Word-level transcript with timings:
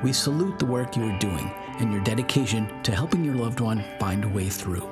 We 0.00 0.12
salute 0.12 0.60
the 0.60 0.66
work 0.66 0.96
you 0.96 1.02
are 1.10 1.18
doing 1.18 1.52
and 1.80 1.92
your 1.92 2.00
dedication 2.02 2.82
to 2.84 2.92
helping 2.92 3.24
your 3.24 3.34
loved 3.34 3.58
one 3.58 3.84
find 3.98 4.22
a 4.22 4.28
way 4.28 4.48
through. 4.48 4.86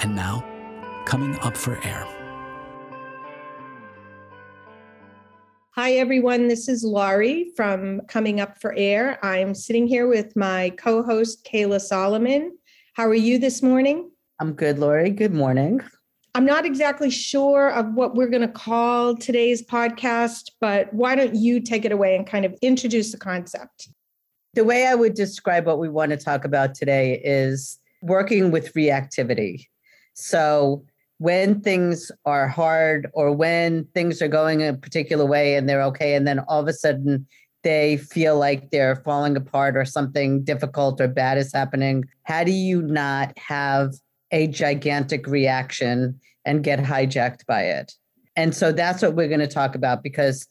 And 0.00 0.14
now, 0.14 0.44
coming 1.04 1.36
up 1.40 1.56
for 1.56 1.84
air. 1.84 2.06
Hi, 5.74 5.94
everyone. 5.94 6.46
This 6.46 6.68
is 6.68 6.84
Laurie 6.84 7.50
from 7.56 8.02
Coming 8.02 8.40
Up 8.40 8.60
for 8.60 8.72
Air. 8.76 9.18
I'm 9.24 9.52
sitting 9.52 9.88
here 9.88 10.06
with 10.06 10.36
my 10.36 10.70
co 10.70 11.02
host, 11.02 11.44
Kayla 11.44 11.80
Solomon. 11.80 12.56
How 12.94 13.08
are 13.08 13.14
you 13.14 13.40
this 13.40 13.64
morning? 13.64 14.12
I'm 14.38 14.52
good, 14.52 14.78
Laurie. 14.78 15.10
Good 15.10 15.34
morning. 15.34 15.80
I'm 16.34 16.46
not 16.46 16.64
exactly 16.64 17.10
sure 17.10 17.70
of 17.70 17.92
what 17.92 18.14
we're 18.14 18.28
going 18.28 18.42
to 18.42 18.48
call 18.48 19.14
today's 19.14 19.62
podcast, 19.62 20.50
but 20.60 20.92
why 20.94 21.14
don't 21.14 21.34
you 21.34 21.60
take 21.60 21.84
it 21.84 21.92
away 21.92 22.16
and 22.16 22.26
kind 22.26 22.46
of 22.46 22.54
introduce 22.62 23.12
the 23.12 23.18
concept? 23.18 23.88
The 24.54 24.64
way 24.64 24.86
I 24.86 24.94
would 24.94 25.12
describe 25.14 25.66
what 25.66 25.78
we 25.78 25.90
want 25.90 26.10
to 26.10 26.16
talk 26.16 26.46
about 26.46 26.74
today 26.74 27.20
is 27.22 27.78
working 28.00 28.50
with 28.50 28.72
reactivity. 28.72 29.66
So, 30.14 30.84
when 31.18 31.60
things 31.60 32.10
are 32.24 32.48
hard 32.48 33.08
or 33.12 33.30
when 33.30 33.84
things 33.94 34.20
are 34.20 34.28
going 34.28 34.60
a 34.60 34.74
particular 34.74 35.24
way 35.24 35.54
and 35.54 35.68
they're 35.68 35.82
okay, 35.82 36.14
and 36.14 36.26
then 36.26 36.40
all 36.40 36.60
of 36.60 36.66
a 36.66 36.72
sudden 36.72 37.26
they 37.62 37.98
feel 37.98 38.38
like 38.38 38.70
they're 38.70 38.96
falling 38.96 39.36
apart 39.36 39.76
or 39.76 39.84
something 39.84 40.42
difficult 40.42 41.00
or 41.00 41.06
bad 41.06 41.38
is 41.38 41.52
happening, 41.52 42.04
how 42.24 42.42
do 42.42 42.50
you 42.50 42.82
not 42.82 43.38
have 43.38 43.92
a 44.32 44.48
gigantic 44.48 45.26
reaction 45.26 46.18
and 46.44 46.64
get 46.64 46.80
hijacked 46.80 47.46
by 47.46 47.62
it? 47.62 47.92
And 48.36 48.54
so 48.54 48.72
that's 48.72 49.02
what 49.02 49.14
we're 49.14 49.28
going 49.28 49.40
to 49.40 49.46
talk 49.46 49.74
about 49.74 50.02
because 50.02 50.48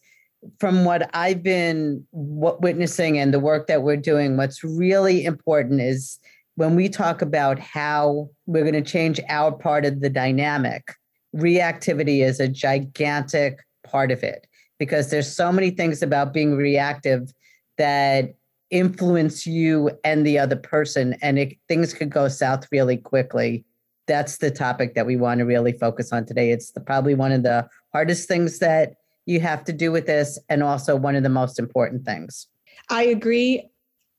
from 0.60 0.86
what 0.86 1.10
I've 1.14 1.44
been 1.44 2.06
witnessing 2.12 3.18
and 3.18 3.34
the 3.34 3.40
work 3.40 3.68
that 3.68 3.84
we're 3.84 3.98
doing, 3.98 4.38
what's 4.38 4.64
really 4.64 5.26
important 5.26 5.82
is 5.82 6.20
when 6.56 6.76
we 6.76 6.90
talk 6.90 7.22
about 7.22 7.60
how 7.60 8.30
we're 8.46 8.64
going 8.64 8.74
to 8.74 8.90
change 8.90 9.20
our 9.30 9.52
part 9.52 9.86
of 9.86 10.02
the 10.02 10.10
dynamic, 10.10 10.96
reactivity 11.36 12.24
is 12.24 12.40
a 12.40 12.48
gigantic 12.48 13.60
part 13.84 14.12
of 14.12 14.24
it 14.24 14.48
because 14.80 15.10
there's 15.10 15.34
so 15.34 15.52
many 15.52 15.70
things 15.70 16.02
about 16.02 16.34
being 16.34 16.56
reactive 16.56 17.32
that 17.78 18.34
influence 18.70 19.46
you 19.46 19.92
and 20.04 20.26
the 20.26 20.40
other 20.40 20.56
person 20.56 21.16
and 21.22 21.38
it, 21.38 21.58
things 21.68 21.94
could 21.94 22.10
go 22.10 22.28
south 22.28 22.68
really 22.72 22.98
quickly 22.98 23.66
that's 24.08 24.38
the 24.38 24.52
topic 24.52 24.96
that 24.96 25.06
we 25.06 25.16
want 25.16 25.40
to 25.40 25.46
really 25.46 25.72
focus 25.74 26.12
on 26.12 26.26
today 26.26 26.52
it's 26.52 26.72
the, 26.72 26.80
probably 26.80 27.16
one 27.16 27.32
of 27.32 27.44
the 27.44 27.68
hardest 27.94 28.28
things 28.28 28.60
that 28.60 28.96
you 29.26 29.40
have 29.40 29.64
to 29.64 29.72
do 29.72 29.92
with 29.92 30.06
this 30.06 30.40
and 30.50 30.64
also 30.64 30.96
one 30.96 31.16
of 31.16 31.24
the 31.24 31.30
most 31.30 31.60
important 31.60 32.06
things 32.06 32.48
i 32.90 33.04
agree 33.04 33.70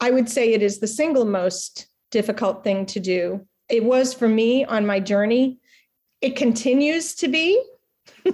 i 0.00 0.10
would 0.10 0.28
say 0.28 0.52
it 0.52 0.62
is 0.62 0.80
the 0.80 0.86
single 0.86 1.24
most 1.24 1.88
difficult 2.12 2.62
thing 2.62 2.86
to 2.86 3.00
do. 3.00 3.44
It 3.68 3.82
was 3.82 4.14
for 4.14 4.28
me 4.28 4.64
on 4.64 4.86
my 4.86 5.00
journey. 5.00 5.58
It 6.20 6.36
continues 6.36 7.16
to 7.16 7.26
be. 7.26 7.60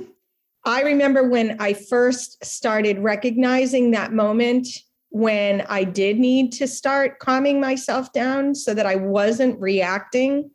I 0.65 0.83
remember 0.83 1.27
when 1.27 1.57
I 1.59 1.73
first 1.73 2.45
started 2.45 2.99
recognizing 2.99 3.93
that 3.93 4.13
moment 4.13 4.69
when 5.11 5.63
I 5.63 5.85
did 5.85 6.19
need 6.19 6.53
to 6.53 6.69
start 6.69 7.19
calming 7.19 7.61
myself 7.61 8.13
down 8.13 8.55
so 8.55 8.75
that 8.75 8.85
I 8.85 8.97
wasn't 8.97 9.59
reacting. 9.59 10.51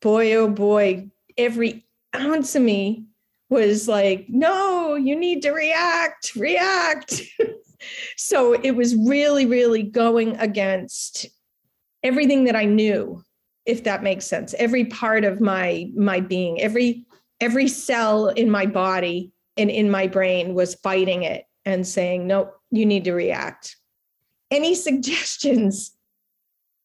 Boy, 0.00 0.34
oh 0.34 0.48
boy, 0.48 1.10
every 1.36 1.86
ounce 2.14 2.54
of 2.54 2.62
me 2.62 3.04
was 3.50 3.88
like, 3.88 4.26
no, 4.28 4.94
you 4.94 5.16
need 5.16 5.42
to 5.42 5.52
react, 5.52 6.34
react. 6.36 7.22
so 8.16 8.52
it 8.52 8.72
was 8.72 8.94
really, 8.94 9.46
really 9.46 9.82
going 9.82 10.36
against 10.36 11.26
everything 12.02 12.44
that 12.44 12.56
I 12.56 12.64
knew, 12.64 13.22
if 13.66 13.84
that 13.84 14.02
makes 14.02 14.26
sense. 14.26 14.54
Every 14.58 14.84
part 14.84 15.24
of 15.24 15.40
my 15.40 15.90
my 15.96 16.20
being, 16.20 16.60
every 16.60 17.06
every 17.40 17.68
cell 17.68 18.28
in 18.28 18.50
my 18.50 18.66
body 18.66 19.32
and 19.56 19.70
in 19.70 19.90
my 19.90 20.06
brain 20.06 20.54
was 20.54 20.74
fighting 20.76 21.22
it 21.22 21.44
and 21.64 21.86
saying, 21.86 22.26
"Nope, 22.26 22.52
you 22.70 22.86
need 22.86 23.04
to 23.04 23.12
react." 23.12 23.76
Any 24.50 24.74
suggestions? 24.88 25.92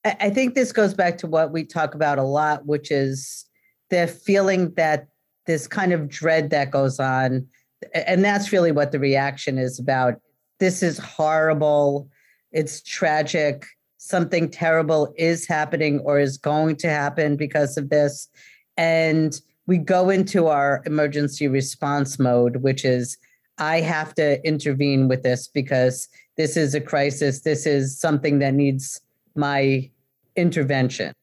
I 0.06 0.30
think 0.30 0.54
this 0.54 0.72
goes 0.72 0.94
back 0.94 1.18
to 1.20 1.28
what 1.28 1.52
we 1.52 1.64
talk 1.64 1.96
about 1.96 2.20
a 2.20 2.24
lot, 2.24 2.66
which 2.66 2.92
is 2.92 3.46
the 3.90 4.08
feeling 4.08 4.74
that 4.76 5.08
this 5.46 5.68
kind 5.68 5.94
of 5.94 6.10
dread 6.10 6.50
that 6.50 6.72
goes 6.72 7.00
on. 7.00 7.48
And 7.94 8.24
that's 8.24 8.52
really 8.52 8.72
what 8.72 8.92
the 8.92 9.00
reaction 9.00 9.58
is 9.58 9.80
about. 9.80 10.16
This 10.60 10.84
is 10.84 10.98
horrible. 10.98 12.10
It's 12.52 12.82
tragic 12.82 13.66
something 14.04 14.50
terrible 14.50 15.14
is 15.18 15.48
happening 15.48 16.00
or 16.02 16.20
is 16.20 16.38
going 16.38 16.76
to 16.76 16.90
happen 16.90 17.38
because 17.38 17.78
of 17.78 17.90
this. 17.90 18.28
And 18.76 19.40
we 19.66 19.78
go 19.78 20.10
into 20.10 20.48
our 20.48 20.84
emergency 20.86 21.48
response 21.48 22.20
mode, 22.20 22.58
which 22.58 22.84
is 22.84 23.18
I 23.60 23.80
have 23.80 24.14
to 24.16 24.46
intervene 24.46 25.08
with 25.08 25.24
this 25.24 25.48
because 25.48 26.10
this 26.36 26.58
is 26.58 26.76
a 26.76 26.82
crisis. 26.82 27.42
This 27.42 27.66
is 27.66 27.98
something 27.98 28.40
that 28.40 28.54
needs 28.54 29.00
my 29.36 29.90
intervention. 30.36 31.14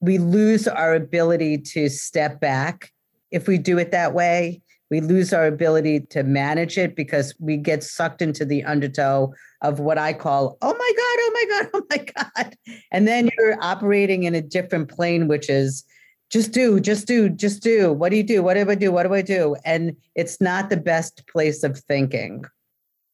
We 0.00 0.18
lose 0.18 0.66
our 0.66 0.94
ability 0.94 1.58
to 1.58 1.88
step 1.88 2.40
back 2.40 2.90
if 3.30 3.46
we 3.46 3.58
do 3.58 3.78
it 3.78 3.90
that 3.92 4.14
way. 4.14 4.62
We 4.90 5.00
lose 5.00 5.32
our 5.32 5.46
ability 5.46 6.00
to 6.10 6.22
manage 6.22 6.76
it 6.76 6.94
because 6.94 7.34
we 7.40 7.56
get 7.56 7.82
sucked 7.82 8.20
into 8.20 8.44
the 8.44 8.62
undertow 8.64 9.32
of 9.62 9.80
what 9.80 9.96
I 9.96 10.12
call, 10.12 10.58
oh 10.60 10.74
my 10.74 10.92
God, 10.96 11.16
oh 11.18 11.30
my 11.34 11.44
God, 11.48 11.70
oh 11.74 11.86
my 11.88 12.06
God. 12.44 12.56
And 12.90 13.08
then 13.08 13.30
you're 13.38 13.56
operating 13.62 14.24
in 14.24 14.34
a 14.34 14.42
different 14.42 14.90
plane, 14.90 15.28
which 15.28 15.48
is 15.48 15.84
just 16.30 16.52
do, 16.52 16.80
just 16.80 17.06
do, 17.06 17.28
just 17.28 17.62
do. 17.62 17.92
What 17.92 18.10
do 18.10 18.16
you 18.16 18.22
do? 18.22 18.42
What 18.42 18.54
do 18.54 18.68
I 18.68 18.74
do? 18.74 18.92
What 18.92 19.04
do 19.04 19.14
I 19.14 19.22
do? 19.22 19.56
And 19.64 19.96
it's 20.14 20.40
not 20.40 20.68
the 20.68 20.76
best 20.76 21.26
place 21.26 21.62
of 21.62 21.78
thinking. 21.78 22.44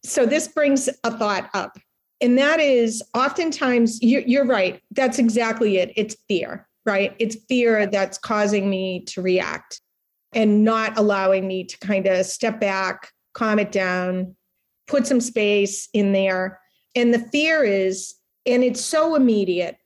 So 0.04 0.26
this 0.26 0.48
brings 0.48 0.88
a 1.04 1.16
thought 1.16 1.50
up. 1.54 1.78
And 2.20 2.36
that 2.38 2.58
is 2.60 3.02
oftentimes, 3.14 4.02
you're 4.02 4.44
right. 4.44 4.82
That's 4.90 5.18
exactly 5.18 5.78
it. 5.78 5.92
It's 5.94 6.16
fear, 6.28 6.68
right? 6.84 7.14
It's 7.18 7.36
fear 7.48 7.86
that's 7.86 8.18
causing 8.18 8.68
me 8.68 9.04
to 9.06 9.22
react 9.22 9.80
and 10.32 10.64
not 10.64 10.98
allowing 10.98 11.46
me 11.46 11.64
to 11.64 11.78
kind 11.78 12.06
of 12.06 12.26
step 12.26 12.60
back, 12.60 13.12
calm 13.34 13.58
it 13.58 13.70
down, 13.70 14.36
put 14.88 15.06
some 15.06 15.20
space 15.20 15.88
in 15.94 16.12
there. 16.12 16.60
And 16.94 17.14
the 17.14 17.20
fear 17.30 17.62
is, 17.62 18.14
and 18.44 18.64
it's 18.64 18.84
so 18.84 19.14
immediate. 19.14 19.76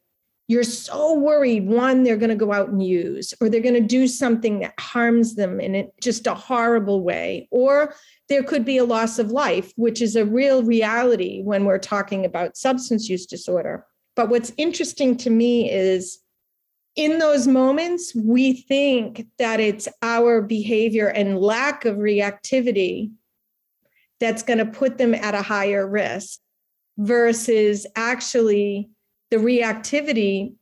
You're 0.48 0.64
so 0.64 1.14
worried, 1.14 1.66
one, 1.66 2.02
they're 2.02 2.16
going 2.16 2.30
to 2.30 2.36
go 2.36 2.52
out 2.52 2.68
and 2.68 2.82
use, 2.82 3.32
or 3.40 3.48
they're 3.48 3.60
going 3.60 3.74
to 3.74 3.80
do 3.80 4.06
something 4.06 4.60
that 4.60 4.74
harms 4.78 5.34
them 5.34 5.60
in 5.60 5.74
it, 5.74 5.94
just 6.00 6.26
a 6.26 6.34
horrible 6.34 7.02
way. 7.02 7.48
Or 7.50 7.94
there 8.28 8.42
could 8.42 8.64
be 8.64 8.78
a 8.78 8.84
loss 8.84 9.18
of 9.18 9.30
life, 9.30 9.72
which 9.76 10.02
is 10.02 10.16
a 10.16 10.26
real 10.26 10.62
reality 10.62 11.42
when 11.42 11.64
we're 11.64 11.78
talking 11.78 12.24
about 12.24 12.56
substance 12.56 13.08
use 13.08 13.24
disorder. 13.24 13.86
But 14.16 14.28
what's 14.28 14.52
interesting 14.56 15.16
to 15.18 15.30
me 15.30 15.70
is 15.70 16.18
in 16.96 17.18
those 17.18 17.46
moments, 17.46 18.14
we 18.14 18.52
think 18.52 19.26
that 19.38 19.60
it's 19.60 19.88
our 20.02 20.42
behavior 20.42 21.08
and 21.08 21.38
lack 21.38 21.84
of 21.84 21.96
reactivity 21.96 23.12
that's 24.20 24.42
going 24.42 24.58
to 24.58 24.66
put 24.66 24.98
them 24.98 25.14
at 25.14 25.34
a 25.34 25.42
higher 25.42 25.86
risk 25.86 26.38
versus 26.98 27.86
actually 27.96 28.90
the 29.32 29.38
reactivity 29.38 30.54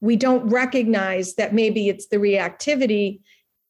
we 0.00 0.16
don't 0.16 0.46
recognize 0.48 1.36
that 1.36 1.54
maybe 1.54 1.88
it's 1.88 2.08
the 2.08 2.16
reactivity 2.16 3.20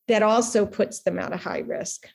that 0.09 0.23
also 0.23 0.65
puts 0.65 1.03
them 1.03 1.19
at 1.19 1.33
a 1.33 1.37
high 1.37 1.61
risk. 1.61 2.09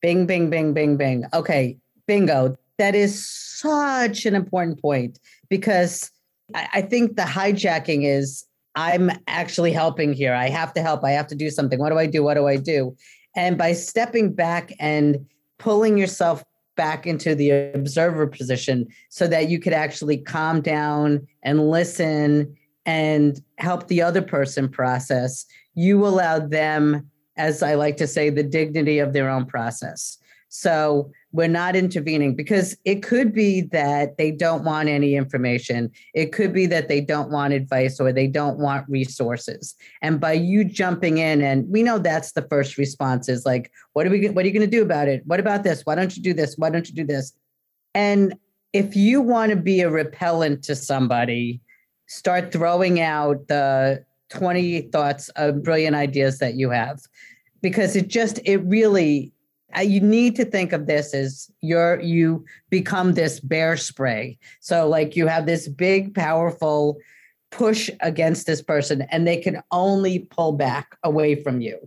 Bing 0.00 0.24
bing 0.24 0.48
bing 0.50 0.72
bing 0.72 0.96
bing. 0.96 1.24
Okay 1.34 1.76
bingo. 2.06 2.56
That 2.78 2.94
is 2.94 3.28
such 3.28 4.24
an 4.24 4.34
important 4.34 4.80
point 4.80 5.18
because 5.48 6.10
i 6.54 6.80
think 6.80 7.14
the 7.14 7.22
hijacking 7.22 8.04
is 8.04 8.44
i'm 8.76 9.10
actually 9.26 9.72
helping 9.72 10.12
here. 10.12 10.32
I 10.32 10.48
have 10.48 10.72
to 10.74 10.82
help. 10.82 11.04
I 11.04 11.10
have 11.10 11.26
to 11.26 11.34
do 11.34 11.50
something. 11.50 11.80
What 11.80 11.90
do 11.90 11.98
i 11.98 12.06
do? 12.06 12.22
What 12.22 12.34
do 12.34 12.46
i 12.46 12.56
do? 12.56 12.96
And 13.34 13.58
by 13.58 13.72
stepping 13.72 14.32
back 14.32 14.72
and 14.78 15.26
pulling 15.58 15.98
yourself 15.98 16.44
back 16.80 17.06
into 17.06 17.34
the 17.34 17.50
observer 17.74 18.26
position 18.26 18.88
so 19.10 19.26
that 19.26 19.50
you 19.50 19.58
could 19.58 19.74
actually 19.74 20.16
calm 20.16 20.62
down 20.62 21.28
and 21.42 21.68
listen 21.68 22.56
and 22.86 23.42
help 23.58 23.88
the 23.88 24.00
other 24.00 24.22
person 24.22 24.66
process, 24.66 25.44
you 25.74 26.06
allow 26.06 26.38
them, 26.38 27.10
as 27.36 27.62
I 27.62 27.74
like 27.74 27.98
to 27.98 28.06
say, 28.06 28.30
the 28.30 28.42
dignity 28.42 28.98
of 28.98 29.12
their 29.12 29.28
own 29.28 29.44
process. 29.44 30.16
So 30.48 31.12
we're 31.32 31.48
not 31.48 31.76
intervening 31.76 32.34
because 32.34 32.76
it 32.84 33.02
could 33.02 33.32
be 33.32 33.60
that 33.60 34.18
they 34.18 34.30
don't 34.30 34.64
want 34.64 34.88
any 34.88 35.14
information. 35.14 35.90
It 36.12 36.32
could 36.32 36.52
be 36.52 36.66
that 36.66 36.88
they 36.88 37.00
don't 37.00 37.30
want 37.30 37.52
advice 37.52 38.00
or 38.00 38.12
they 38.12 38.26
don't 38.26 38.58
want 38.58 38.88
resources. 38.88 39.76
And 40.02 40.20
by 40.20 40.32
you 40.32 40.64
jumping 40.64 41.18
in, 41.18 41.40
and 41.40 41.68
we 41.68 41.82
know 41.82 41.98
that's 41.98 42.32
the 42.32 42.42
first 42.42 42.78
response 42.78 43.28
is 43.28 43.46
like, 43.46 43.70
what 43.92 44.06
are 44.06 44.10
we 44.10 44.28
what 44.28 44.44
are 44.44 44.48
you 44.48 44.54
going 44.54 44.68
to 44.68 44.76
do 44.76 44.82
about 44.82 45.08
it? 45.08 45.22
What 45.24 45.40
about 45.40 45.62
this? 45.62 45.82
Why 45.84 45.94
don't 45.94 46.16
you 46.16 46.22
do 46.22 46.34
this? 46.34 46.56
Why 46.56 46.70
don't 46.70 46.88
you 46.88 46.94
do 46.94 47.04
this? 47.04 47.32
And 47.94 48.34
if 48.72 48.96
you 48.96 49.20
want 49.20 49.50
to 49.50 49.56
be 49.56 49.80
a 49.80 49.90
repellent 49.90 50.64
to 50.64 50.76
somebody, 50.76 51.60
start 52.06 52.52
throwing 52.52 53.00
out 53.00 53.46
the 53.48 54.04
20 54.30 54.82
thoughts 54.82 55.28
of 55.30 55.62
brilliant 55.62 55.96
ideas 55.96 56.38
that 56.38 56.54
you 56.54 56.70
have 56.70 57.00
because 57.62 57.96
it 57.96 58.08
just 58.08 58.40
it 58.44 58.58
really 58.58 59.32
you 59.82 60.00
need 60.00 60.36
to 60.36 60.44
think 60.44 60.72
of 60.72 60.86
this 60.86 61.14
as 61.14 61.50
you're 61.60 62.00
you 62.00 62.44
become 62.70 63.14
this 63.14 63.40
bear 63.40 63.76
spray. 63.76 64.38
So 64.60 64.88
like 64.88 65.16
you 65.16 65.26
have 65.26 65.46
this 65.46 65.68
big 65.68 66.14
powerful 66.14 66.98
push 67.50 67.90
against 68.00 68.46
this 68.46 68.62
person 68.62 69.02
and 69.10 69.26
they 69.26 69.36
can 69.36 69.62
only 69.70 70.20
pull 70.20 70.52
back 70.52 70.96
away 71.02 71.34
from 71.34 71.60
you. 71.60 71.78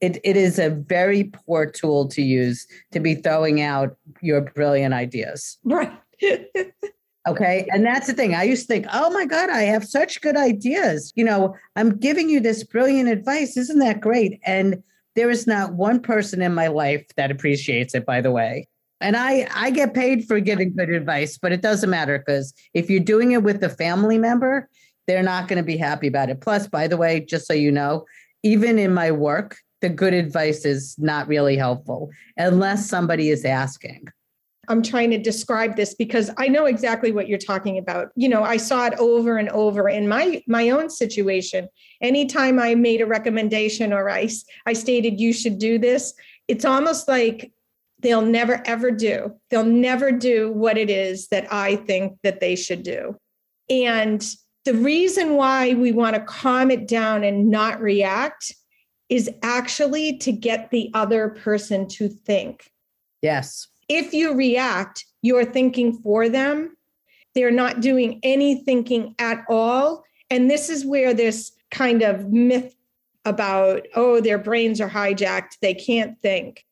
It, 0.00 0.18
it 0.24 0.36
is 0.36 0.58
a 0.58 0.70
very 0.70 1.24
poor 1.24 1.66
tool 1.66 2.08
to 2.08 2.22
use 2.22 2.66
to 2.92 3.00
be 3.00 3.14
throwing 3.14 3.60
out 3.60 3.96
your 4.22 4.40
brilliant 4.40 4.94
ideas. 4.94 5.58
Right. 5.64 5.92
Okay? 7.28 7.68
And 7.70 7.84
that's 7.84 8.06
the 8.06 8.14
thing. 8.14 8.34
I 8.34 8.44
used 8.44 8.62
to 8.62 8.66
think 8.66 8.86
oh 8.92 9.10
my 9.10 9.26
god 9.26 9.50
i 9.50 9.60
have 9.60 9.84
such 9.86 10.22
good 10.22 10.38
ideas. 10.38 11.12
You 11.14 11.24
know 11.24 11.54
i'm 11.76 11.98
giving 11.98 12.30
you 12.30 12.40
this 12.40 12.64
brilliant 12.64 13.10
advice. 13.10 13.58
Isn't 13.58 13.78
that 13.80 14.00
great? 14.00 14.40
And 14.44 14.82
there 15.20 15.28
is 15.28 15.46
not 15.46 15.74
one 15.74 16.00
person 16.00 16.40
in 16.40 16.54
my 16.54 16.68
life 16.68 17.04
that 17.16 17.30
appreciates 17.30 17.94
it, 17.94 18.06
by 18.06 18.22
the 18.22 18.30
way. 18.30 18.66
And 19.02 19.14
I, 19.18 19.46
I 19.54 19.70
get 19.70 19.92
paid 19.92 20.24
for 20.24 20.40
giving 20.40 20.74
good 20.74 20.88
advice, 20.88 21.36
but 21.36 21.52
it 21.52 21.60
doesn't 21.60 21.90
matter 21.90 22.18
because 22.18 22.54
if 22.72 22.88
you're 22.88 23.00
doing 23.00 23.32
it 23.32 23.42
with 23.42 23.62
a 23.62 23.68
family 23.68 24.16
member, 24.16 24.66
they're 25.06 25.22
not 25.22 25.46
going 25.46 25.58
to 25.58 25.62
be 25.62 25.76
happy 25.76 26.06
about 26.06 26.30
it. 26.30 26.40
Plus, 26.40 26.66
by 26.66 26.88
the 26.88 26.96
way, 26.96 27.20
just 27.20 27.46
so 27.46 27.52
you 27.52 27.70
know, 27.70 28.06
even 28.42 28.78
in 28.78 28.94
my 28.94 29.10
work, 29.10 29.58
the 29.82 29.90
good 29.90 30.14
advice 30.14 30.64
is 30.64 30.96
not 30.98 31.28
really 31.28 31.54
helpful 31.54 32.08
unless 32.38 32.88
somebody 32.88 33.28
is 33.28 33.44
asking. 33.44 34.08
I'm 34.68 34.82
trying 34.82 35.10
to 35.10 35.18
describe 35.18 35.76
this 35.76 35.94
because 35.94 36.30
I 36.36 36.48
know 36.48 36.66
exactly 36.66 37.12
what 37.12 37.28
you're 37.28 37.38
talking 37.38 37.78
about. 37.78 38.10
You 38.14 38.28
know, 38.28 38.42
I 38.44 38.56
saw 38.56 38.86
it 38.86 38.94
over 38.98 39.38
and 39.38 39.48
over 39.50 39.88
in 39.88 40.08
my 40.08 40.42
my 40.46 40.70
own 40.70 40.90
situation. 40.90 41.68
Anytime 42.00 42.58
I 42.58 42.74
made 42.74 43.00
a 43.00 43.06
recommendation 43.06 43.92
or 43.92 44.10
I 44.10 44.28
I 44.66 44.74
stated 44.74 45.20
you 45.20 45.32
should 45.32 45.58
do 45.58 45.78
this, 45.78 46.12
it's 46.46 46.64
almost 46.64 47.08
like 47.08 47.52
they'll 48.00 48.22
never 48.22 48.62
ever 48.66 48.90
do. 48.90 49.32
They'll 49.50 49.64
never 49.64 50.12
do 50.12 50.52
what 50.52 50.76
it 50.76 50.90
is 50.90 51.28
that 51.28 51.52
I 51.52 51.76
think 51.76 52.18
that 52.22 52.40
they 52.40 52.54
should 52.54 52.82
do. 52.82 53.16
And 53.68 54.24
the 54.64 54.74
reason 54.74 55.36
why 55.36 55.72
we 55.74 55.90
want 55.90 56.16
to 56.16 56.22
calm 56.22 56.70
it 56.70 56.86
down 56.86 57.24
and 57.24 57.50
not 57.50 57.80
react 57.80 58.54
is 59.08 59.30
actually 59.42 60.18
to 60.18 60.32
get 60.32 60.70
the 60.70 60.90
other 60.94 61.30
person 61.30 61.88
to 61.88 62.08
think. 62.08 62.70
Yes 63.22 63.66
if 63.90 64.14
you 64.14 64.34
react, 64.34 65.04
you're 65.20 65.44
thinking 65.44 66.00
for 66.00 66.28
them. 66.28 66.76
They're 67.34 67.50
not 67.50 67.80
doing 67.80 68.20
any 68.22 68.62
thinking 68.62 69.16
at 69.18 69.44
all. 69.48 70.04
And 70.30 70.48
this 70.48 70.70
is 70.70 70.86
where 70.86 71.12
this 71.12 71.52
kind 71.72 72.02
of 72.02 72.30
myth 72.30 72.74
about, 73.24 73.86
oh, 73.96 74.20
their 74.20 74.38
brains 74.38 74.80
are 74.80 74.88
hijacked, 74.88 75.58
they 75.60 75.74
can't 75.74 76.18
think. 76.20 76.64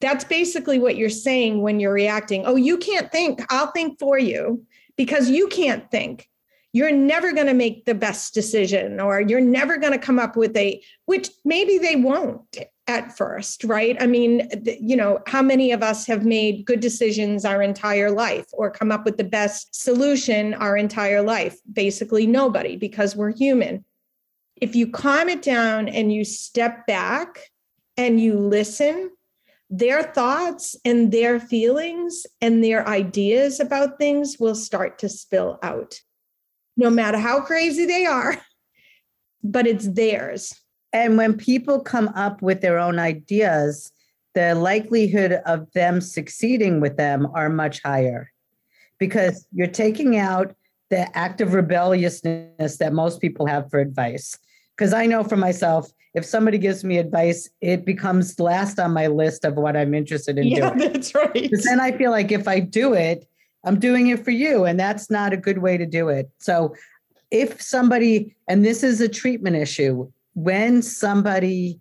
That's 0.00 0.24
basically 0.24 0.78
what 0.78 0.96
you're 0.96 1.08
saying 1.08 1.62
when 1.62 1.78
you're 1.78 1.92
reacting. 1.92 2.44
Oh, 2.46 2.56
you 2.56 2.78
can't 2.78 3.12
think. 3.12 3.40
I'll 3.50 3.70
think 3.70 3.98
for 4.00 4.18
you 4.18 4.64
because 4.96 5.30
you 5.30 5.46
can't 5.48 5.88
think. 5.90 6.28
You're 6.72 6.92
never 6.92 7.32
going 7.32 7.46
to 7.46 7.54
make 7.54 7.84
the 7.84 7.94
best 7.94 8.34
decision, 8.34 9.00
or 9.00 9.20
you're 9.20 9.40
never 9.40 9.76
going 9.76 9.92
to 9.92 9.98
come 9.98 10.18
up 10.18 10.36
with 10.36 10.56
a, 10.56 10.82
which 11.06 11.28
maybe 11.44 11.78
they 11.78 11.96
won't 11.96 12.42
at 12.90 13.16
first, 13.16 13.62
right? 13.62 13.96
I 14.02 14.06
mean, 14.06 14.48
you 14.64 14.96
know, 14.96 15.20
how 15.28 15.42
many 15.42 15.70
of 15.70 15.80
us 15.82 16.06
have 16.08 16.24
made 16.24 16.66
good 16.66 16.80
decisions 16.80 17.44
our 17.44 17.62
entire 17.62 18.10
life 18.10 18.46
or 18.52 18.68
come 18.68 18.90
up 18.90 19.04
with 19.04 19.16
the 19.16 19.24
best 19.24 19.74
solution 19.74 20.54
our 20.54 20.76
entire 20.76 21.22
life? 21.22 21.56
Basically, 21.72 22.26
nobody, 22.26 22.76
because 22.76 23.14
we're 23.14 23.32
human. 23.32 23.84
If 24.56 24.74
you 24.74 24.88
calm 24.88 25.28
it 25.28 25.40
down 25.40 25.88
and 25.88 26.12
you 26.12 26.24
step 26.24 26.84
back 26.86 27.38
and 27.96 28.20
you 28.20 28.34
listen, 28.34 29.12
their 29.70 30.02
thoughts 30.02 30.74
and 30.84 31.12
their 31.12 31.38
feelings 31.38 32.26
and 32.40 32.62
their 32.62 32.86
ideas 32.88 33.60
about 33.60 33.98
things 33.98 34.36
will 34.40 34.56
start 34.56 34.98
to 34.98 35.08
spill 35.08 35.60
out, 35.62 36.00
no 36.76 36.90
matter 36.90 37.18
how 37.18 37.40
crazy 37.40 37.86
they 37.86 38.04
are, 38.04 38.36
but 39.44 39.68
it's 39.68 39.86
theirs 39.86 40.60
and 40.92 41.16
when 41.16 41.36
people 41.36 41.80
come 41.80 42.08
up 42.08 42.42
with 42.42 42.60
their 42.60 42.78
own 42.78 42.98
ideas, 42.98 43.92
the 44.34 44.54
likelihood 44.54 45.40
of 45.46 45.70
them 45.72 46.00
succeeding 46.00 46.80
with 46.80 46.96
them 46.96 47.28
are 47.34 47.48
much 47.48 47.82
higher 47.82 48.30
because 48.98 49.46
you're 49.52 49.66
taking 49.66 50.16
out 50.16 50.54
the 50.90 51.16
act 51.16 51.40
of 51.40 51.54
rebelliousness 51.54 52.76
that 52.78 52.92
most 52.92 53.20
people 53.20 53.46
have 53.46 53.70
for 53.70 53.80
advice. 53.80 54.36
Because 54.76 54.92
I 54.92 55.06
know 55.06 55.22
for 55.22 55.36
myself, 55.36 55.90
if 56.14 56.24
somebody 56.24 56.58
gives 56.58 56.82
me 56.84 56.98
advice, 56.98 57.48
it 57.60 57.84
becomes 57.84 58.38
last 58.40 58.80
on 58.80 58.92
my 58.92 59.06
list 59.06 59.44
of 59.44 59.54
what 59.54 59.76
I'm 59.76 59.94
interested 59.94 60.38
in 60.38 60.48
yeah, 60.48 60.70
doing. 60.70 60.78
That's 60.92 61.14
right. 61.14 61.32
Because 61.32 61.64
then 61.64 61.80
I 61.80 61.92
feel 61.92 62.10
like 62.10 62.32
if 62.32 62.48
I 62.48 62.60
do 62.60 62.94
it, 62.94 63.26
I'm 63.64 63.78
doing 63.78 64.08
it 64.08 64.24
for 64.24 64.30
you. 64.30 64.64
And 64.64 64.80
that's 64.80 65.10
not 65.10 65.34
a 65.34 65.36
good 65.36 65.58
way 65.58 65.76
to 65.76 65.84
do 65.84 66.08
it. 66.08 66.30
So 66.38 66.74
if 67.30 67.60
somebody, 67.60 68.34
and 68.48 68.64
this 68.64 68.82
is 68.82 69.02
a 69.02 69.08
treatment 69.08 69.54
issue, 69.54 70.10
when 70.34 70.82
somebody 70.82 71.80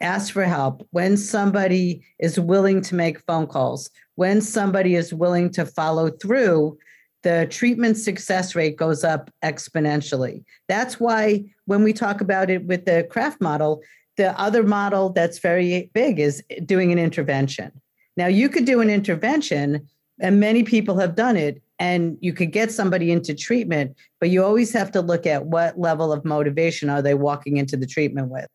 asks 0.00 0.30
for 0.30 0.44
help, 0.44 0.86
when 0.90 1.16
somebody 1.16 2.02
is 2.18 2.38
willing 2.38 2.80
to 2.82 2.94
make 2.94 3.20
phone 3.20 3.46
calls, 3.46 3.90
when 4.16 4.40
somebody 4.40 4.94
is 4.94 5.14
willing 5.14 5.50
to 5.50 5.64
follow 5.64 6.10
through, 6.10 6.76
the 7.22 7.46
treatment 7.50 7.96
success 7.96 8.54
rate 8.54 8.76
goes 8.76 9.02
up 9.02 9.32
exponentially. 9.42 10.44
That's 10.68 11.00
why 11.00 11.44
when 11.64 11.82
we 11.82 11.92
talk 11.92 12.20
about 12.20 12.50
it 12.50 12.64
with 12.66 12.84
the 12.84 13.06
CRAFT 13.10 13.40
model, 13.40 13.82
the 14.16 14.38
other 14.38 14.62
model 14.62 15.10
that's 15.10 15.38
very 15.38 15.90
big 15.92 16.18
is 16.18 16.42
doing 16.64 16.92
an 16.92 16.98
intervention. 16.98 17.72
Now, 18.16 18.28
you 18.28 18.48
could 18.48 18.64
do 18.64 18.80
an 18.80 18.88
intervention, 18.88 19.88
and 20.20 20.40
many 20.40 20.62
people 20.62 20.98
have 20.98 21.16
done 21.16 21.36
it, 21.36 21.62
and 21.78 22.16
you 22.20 22.32
could 22.32 22.52
get 22.52 22.72
somebody 22.72 23.10
into 23.12 23.34
treatment, 23.34 23.96
but 24.20 24.30
you 24.30 24.42
always 24.42 24.72
have 24.72 24.90
to 24.92 25.00
look 25.00 25.26
at 25.26 25.46
what 25.46 25.78
level 25.78 26.12
of 26.12 26.24
motivation 26.24 26.88
are 26.88 27.02
they 27.02 27.14
walking 27.14 27.58
into 27.58 27.76
the 27.76 27.86
treatment 27.86 28.28
with. 28.28 28.46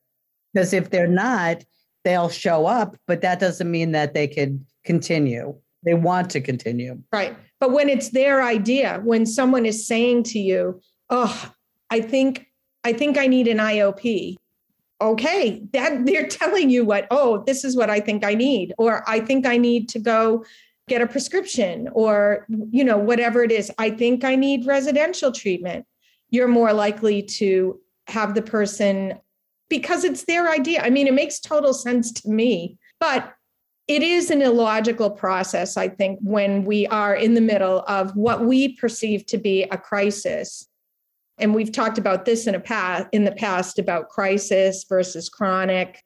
Because 0.53 0.73
if 0.73 0.89
they're 0.89 1.07
not, 1.07 1.63
they'll 2.03 2.29
show 2.29 2.65
up, 2.65 2.97
but 3.07 3.21
that 3.21 3.39
doesn't 3.39 3.69
mean 3.69 3.91
that 3.91 4.13
they 4.13 4.27
can 4.27 4.65
continue. 4.83 5.55
They 5.83 5.93
want 5.93 6.29
to 6.31 6.41
continue. 6.41 7.01
Right. 7.11 7.35
But 7.59 7.71
when 7.71 7.89
it's 7.89 8.09
their 8.09 8.41
idea, 8.43 9.01
when 9.03 9.25
someone 9.25 9.65
is 9.65 9.87
saying 9.87 10.23
to 10.23 10.39
you, 10.39 10.81
"Oh, 11.09 11.51
I 11.89 12.01
think 12.01 12.47
I 12.83 12.93
think 12.93 13.17
I 13.17 13.27
need 13.27 13.47
an 13.47 13.57
IOP." 13.57 14.35
Okay, 14.99 15.63
that 15.73 16.05
they're 16.05 16.27
telling 16.41 16.69
you 16.69 16.85
what, 16.85 17.07
"Oh, 17.09 17.43
this 17.45 17.63
is 17.63 17.75
what 17.75 17.89
I 17.89 17.99
think 17.99 18.23
I 18.23 18.35
need," 18.35 18.73
or 18.77 19.03
"I 19.07 19.19
think 19.19 19.45
I 19.45 19.57
need 19.57 19.89
to 19.89 19.99
go 19.99 20.43
get 20.91 21.01
a 21.01 21.07
prescription 21.07 21.87
or 21.93 22.45
you 22.69 22.83
know 22.83 22.97
whatever 22.97 23.41
it 23.43 23.51
is. 23.51 23.71
I 23.77 23.91
think 23.91 24.25
i 24.25 24.35
need 24.35 24.67
residential 24.67 25.31
treatment. 25.31 25.85
You're 26.31 26.49
more 26.49 26.73
likely 26.73 27.23
to 27.39 27.79
have 28.07 28.35
the 28.35 28.41
person 28.41 29.17
because 29.69 30.03
it's 30.03 30.25
their 30.25 30.51
idea. 30.51 30.81
I 30.81 30.89
mean 30.89 31.07
it 31.07 31.13
makes 31.13 31.39
total 31.39 31.73
sense 31.73 32.11
to 32.19 32.29
me 32.29 32.77
but 32.99 33.33
it 33.87 34.03
is 34.03 34.29
an 34.29 34.41
illogical 34.41 35.09
process 35.09 35.75
i 35.75 35.87
think 35.87 36.19
when 36.21 36.65
we 36.65 36.85
are 36.87 37.15
in 37.15 37.33
the 37.35 37.47
middle 37.53 37.79
of 37.87 38.15
what 38.15 38.45
we 38.45 38.75
perceive 38.75 39.25
to 39.27 39.37
be 39.37 39.63
a 39.63 39.77
crisis. 39.77 40.67
And 41.37 41.55
we've 41.55 41.71
talked 41.71 41.97
about 41.97 42.25
this 42.25 42.47
in 42.47 42.53
a 42.53 42.59
past 42.59 43.07
in 43.13 43.23
the 43.23 43.37
past 43.45 43.79
about 43.79 44.09
crisis 44.09 44.85
versus 44.89 45.29
chronic 45.29 46.03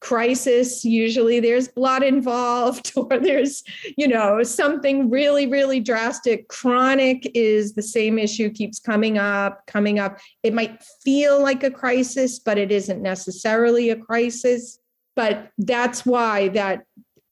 crisis 0.00 0.84
usually 0.84 1.40
there's 1.40 1.66
blood 1.68 2.02
involved 2.02 2.92
or 2.96 3.18
there's 3.18 3.64
you 3.96 4.06
know 4.06 4.42
something 4.42 5.10
really 5.10 5.46
really 5.46 5.80
drastic 5.80 6.48
chronic 6.48 7.30
is 7.34 7.74
the 7.74 7.82
same 7.82 8.18
issue 8.18 8.48
keeps 8.48 8.78
coming 8.78 9.18
up 9.18 9.66
coming 9.66 9.98
up 9.98 10.18
it 10.42 10.54
might 10.54 10.82
feel 11.04 11.42
like 11.42 11.64
a 11.64 11.70
crisis 11.70 12.38
but 12.38 12.58
it 12.58 12.70
isn't 12.70 13.02
necessarily 13.02 13.90
a 13.90 13.96
crisis 13.96 14.78
but 15.16 15.50
that's 15.58 16.06
why 16.06 16.48
that 16.48 16.84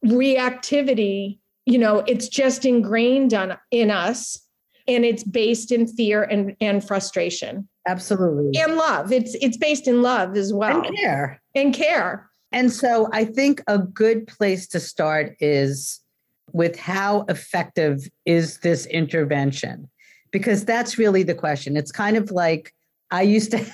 reactivity 0.05 1.39
you 1.67 1.79
know 1.79 2.03
it's 2.09 2.29
just 2.29 2.65
ingrained 2.65 3.33
on 3.33 3.57
in 3.71 3.91
us 3.93 4.47
and 4.89 5.05
it's 5.05 5.25
based 5.25 5.73
in 5.73 5.87
fear 5.87 6.23
and, 6.23 6.57
and 6.61 6.87
frustration. 6.87 7.69
Absolutely. 7.89 8.61
And 8.61 8.77
love. 8.77 9.13
It's 9.13 9.37
it's 9.41 9.57
based 9.57 9.87
in 9.87 10.03
love 10.03 10.37
as 10.37 10.53
well. 10.53 10.85
And 10.85 10.97
care. 10.97 11.43
And 11.55 11.75
care. 11.75 12.26
And 12.53 12.73
so 12.73 13.09
I 13.13 13.25
think 13.25 13.63
a 13.67 13.79
good 13.79 14.27
place 14.27 14.67
to 14.69 14.81
start 14.81 15.37
is 15.41 16.01
with 16.53 16.79
how 16.79 17.25
effective 17.29 18.09
is 18.25 18.59
this 18.59 18.87
intervention? 18.87 19.89
Because 20.31 20.65
that's 20.65 20.99
really 20.99 21.23
the 21.23 21.35
question. 21.35 21.77
It's 21.77 21.93
kind 21.93 22.17
of 22.17 22.31
like 22.31 22.73
I 23.11 23.23
used 23.23 23.51
to 23.53 23.65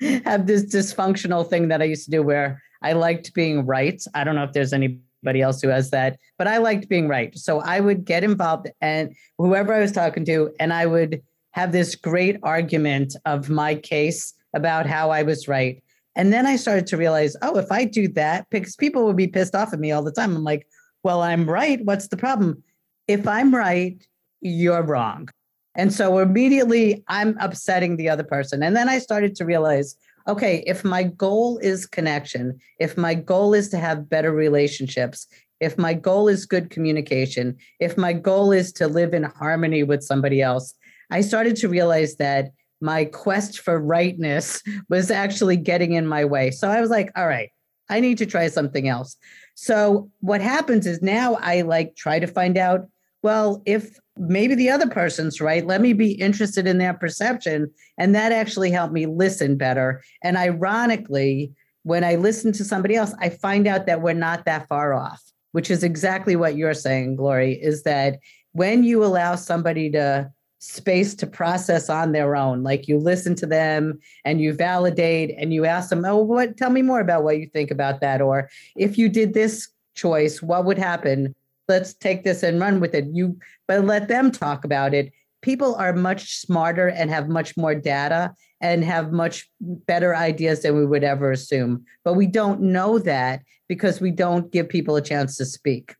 have 0.24 0.46
this 0.46 0.64
dysfunctional 0.64 1.48
thing 1.48 1.68
that 1.68 1.80
I 1.80 1.86
used 1.86 2.04
to 2.06 2.10
do 2.10 2.22
where 2.22 2.62
I 2.82 2.92
liked 2.92 3.32
being 3.34 3.64
right. 3.64 4.02
I 4.14 4.24
don't 4.24 4.34
know 4.34 4.44
if 4.44 4.52
there's 4.52 4.72
anybody 4.72 5.40
else 5.40 5.62
who 5.62 5.68
has 5.68 5.90
that, 5.90 6.18
but 6.36 6.46
I 6.46 6.58
liked 6.58 6.88
being 6.88 7.08
right. 7.08 7.36
So 7.36 7.60
I 7.60 7.80
would 7.80 8.04
get 8.04 8.24
involved 8.24 8.68
and 8.80 9.14
whoever 9.38 9.72
I 9.72 9.80
was 9.80 9.92
talking 9.92 10.24
to, 10.26 10.52
and 10.60 10.72
I 10.72 10.86
would 10.86 11.22
have 11.52 11.72
this 11.72 11.94
great 11.94 12.36
argument 12.42 13.16
of 13.24 13.48
my 13.48 13.76
case 13.76 14.34
about 14.54 14.86
how 14.86 15.10
I 15.10 15.22
was 15.22 15.48
right. 15.48 15.82
And 16.16 16.32
then 16.32 16.46
I 16.46 16.56
started 16.56 16.86
to 16.88 16.96
realize, 16.96 17.36
oh, 17.42 17.58
if 17.58 17.70
I 17.72 17.84
do 17.84 18.08
that, 18.08 18.46
because 18.50 18.76
people 18.76 19.04
would 19.06 19.16
be 19.16 19.26
pissed 19.26 19.54
off 19.54 19.72
at 19.72 19.80
me 19.80 19.92
all 19.92 20.02
the 20.02 20.12
time. 20.12 20.36
I'm 20.36 20.44
like, 20.44 20.66
well, 21.02 21.22
I'm 21.22 21.48
right. 21.48 21.84
What's 21.84 22.08
the 22.08 22.16
problem? 22.16 22.62
If 23.08 23.26
I'm 23.26 23.54
right, 23.54 24.02
you're 24.40 24.82
wrong. 24.82 25.28
And 25.76 25.92
so 25.92 26.18
immediately 26.18 27.02
I'm 27.08 27.36
upsetting 27.40 27.96
the 27.96 28.08
other 28.08 28.22
person. 28.22 28.62
And 28.62 28.76
then 28.76 28.88
I 28.88 28.98
started 28.98 29.34
to 29.36 29.44
realize, 29.44 29.96
okay, 30.28 30.62
if 30.66 30.84
my 30.84 31.02
goal 31.02 31.58
is 31.58 31.86
connection, 31.86 32.58
if 32.78 32.96
my 32.96 33.14
goal 33.14 33.52
is 33.52 33.68
to 33.70 33.78
have 33.78 34.08
better 34.08 34.32
relationships, 34.32 35.26
if 35.60 35.76
my 35.76 35.94
goal 35.94 36.28
is 36.28 36.46
good 36.46 36.70
communication, 36.70 37.56
if 37.80 37.96
my 37.96 38.12
goal 38.12 38.52
is 38.52 38.72
to 38.74 38.86
live 38.86 39.14
in 39.14 39.24
harmony 39.24 39.82
with 39.82 40.02
somebody 40.02 40.40
else, 40.40 40.74
I 41.10 41.20
started 41.20 41.56
to 41.56 41.68
realize 41.68 42.16
that 42.16 42.50
my 42.84 43.06
quest 43.06 43.60
for 43.60 43.80
rightness 43.80 44.62
was 44.90 45.10
actually 45.10 45.56
getting 45.56 45.94
in 45.94 46.06
my 46.06 46.22
way. 46.22 46.50
So 46.50 46.68
I 46.68 46.82
was 46.82 46.90
like, 46.90 47.10
all 47.16 47.26
right, 47.26 47.48
I 47.88 47.98
need 48.00 48.18
to 48.18 48.26
try 48.26 48.46
something 48.48 48.88
else. 48.88 49.16
So 49.54 50.10
what 50.20 50.42
happens 50.42 50.86
is 50.86 51.00
now 51.00 51.38
I 51.40 51.62
like 51.62 51.96
try 51.96 52.18
to 52.18 52.26
find 52.26 52.58
out, 52.58 52.86
well, 53.22 53.62
if 53.64 53.98
maybe 54.18 54.54
the 54.54 54.68
other 54.68 54.86
person's 54.86 55.40
right, 55.40 55.66
let 55.66 55.80
me 55.80 55.94
be 55.94 56.12
interested 56.12 56.66
in 56.66 56.76
their 56.76 56.92
perception. 56.92 57.70
And 57.96 58.14
that 58.14 58.32
actually 58.32 58.70
helped 58.70 58.92
me 58.92 59.06
listen 59.06 59.56
better. 59.56 60.02
And 60.22 60.36
ironically, 60.36 61.52
when 61.84 62.04
I 62.04 62.16
listen 62.16 62.52
to 62.52 62.64
somebody 62.64 62.96
else, 62.96 63.14
I 63.18 63.30
find 63.30 63.66
out 63.66 63.86
that 63.86 64.02
we're 64.02 64.12
not 64.12 64.44
that 64.44 64.68
far 64.68 64.92
off, 64.92 65.22
which 65.52 65.70
is 65.70 65.82
exactly 65.82 66.36
what 66.36 66.56
you're 66.56 66.74
saying, 66.74 67.16
Laurie, 67.16 67.54
is 67.54 67.82
that 67.84 68.18
when 68.52 68.84
you 68.84 69.02
allow 69.02 69.36
somebody 69.36 69.90
to 69.92 70.30
space 70.64 71.14
to 71.14 71.26
process 71.26 71.90
on 71.90 72.12
their 72.12 72.34
own. 72.34 72.62
Like 72.62 72.88
you 72.88 72.98
listen 72.98 73.34
to 73.36 73.46
them 73.46 73.98
and 74.24 74.40
you 74.40 74.54
validate 74.54 75.34
and 75.36 75.52
you 75.52 75.66
ask 75.66 75.90
them, 75.90 76.04
oh, 76.06 76.22
what, 76.22 76.56
tell 76.56 76.70
me 76.70 76.80
more 76.80 77.00
about 77.00 77.22
what 77.22 77.38
you 77.38 77.46
think 77.46 77.70
about 77.70 78.00
that. 78.00 78.22
Or 78.22 78.48
if 78.74 78.96
you 78.96 79.08
did 79.10 79.34
this 79.34 79.68
choice, 79.94 80.40
what 80.40 80.64
would 80.64 80.78
happen? 80.78 81.34
Let's 81.68 81.92
take 81.92 82.24
this 82.24 82.42
and 82.42 82.60
run 82.60 82.80
with 82.80 82.94
it. 82.94 83.04
You, 83.12 83.38
but 83.68 83.84
let 83.84 84.08
them 84.08 84.30
talk 84.30 84.64
about 84.64 84.94
it. 84.94 85.12
People 85.42 85.74
are 85.74 85.92
much 85.92 86.38
smarter 86.38 86.88
and 86.88 87.10
have 87.10 87.28
much 87.28 87.56
more 87.58 87.74
data 87.74 88.34
and 88.62 88.82
have 88.82 89.12
much 89.12 89.50
better 89.60 90.16
ideas 90.16 90.62
than 90.62 90.76
we 90.76 90.86
would 90.86 91.04
ever 91.04 91.30
assume. 91.30 91.84
But 92.04 92.14
we 92.14 92.26
don't 92.26 92.62
know 92.62 92.98
that 93.00 93.42
because 93.68 94.00
we 94.00 94.10
don't 94.10 94.50
give 94.50 94.70
people 94.70 94.96
a 94.96 95.02
chance 95.02 95.36
to 95.36 95.44
speak 95.44 95.94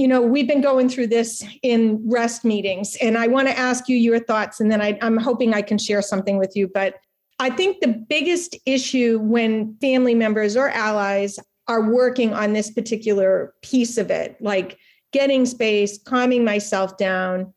you 0.00 0.08
know, 0.08 0.22
we've 0.22 0.48
been 0.48 0.62
going 0.62 0.88
through 0.88 1.08
this 1.08 1.44
in 1.62 2.00
rest 2.08 2.42
meetings, 2.42 2.96
and 3.02 3.18
I 3.18 3.26
want 3.26 3.48
to 3.48 3.58
ask 3.58 3.86
you 3.86 3.98
your 3.98 4.18
thoughts, 4.18 4.58
and 4.58 4.72
then 4.72 4.80
I, 4.80 4.98
I'm 5.02 5.18
hoping 5.18 5.52
I 5.52 5.60
can 5.60 5.76
share 5.76 6.00
something 6.00 6.38
with 6.38 6.56
you. 6.56 6.68
But 6.72 6.94
I 7.38 7.50
think 7.50 7.80
the 7.80 7.88
biggest 8.08 8.56
issue 8.64 9.18
when 9.18 9.76
family 9.76 10.14
members 10.14 10.56
or 10.56 10.70
allies 10.70 11.38
are 11.68 11.90
working 11.90 12.32
on 12.32 12.54
this 12.54 12.70
particular 12.70 13.52
piece 13.60 13.98
of 13.98 14.10
it, 14.10 14.38
like 14.40 14.78
getting 15.12 15.44
space, 15.44 15.98
calming 16.02 16.46
myself 16.46 16.96
down 16.96 17.52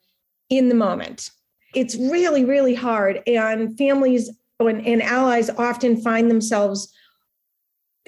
in 0.50 0.68
the 0.68 0.76
moment, 0.76 1.30
it's 1.74 1.96
really, 1.96 2.44
really 2.44 2.76
hard. 2.76 3.22
And 3.26 3.78
families 3.78 4.30
and, 4.60 4.86
and 4.86 5.02
allies 5.02 5.50
often 5.52 5.96
find 5.96 6.30
themselves 6.30 6.94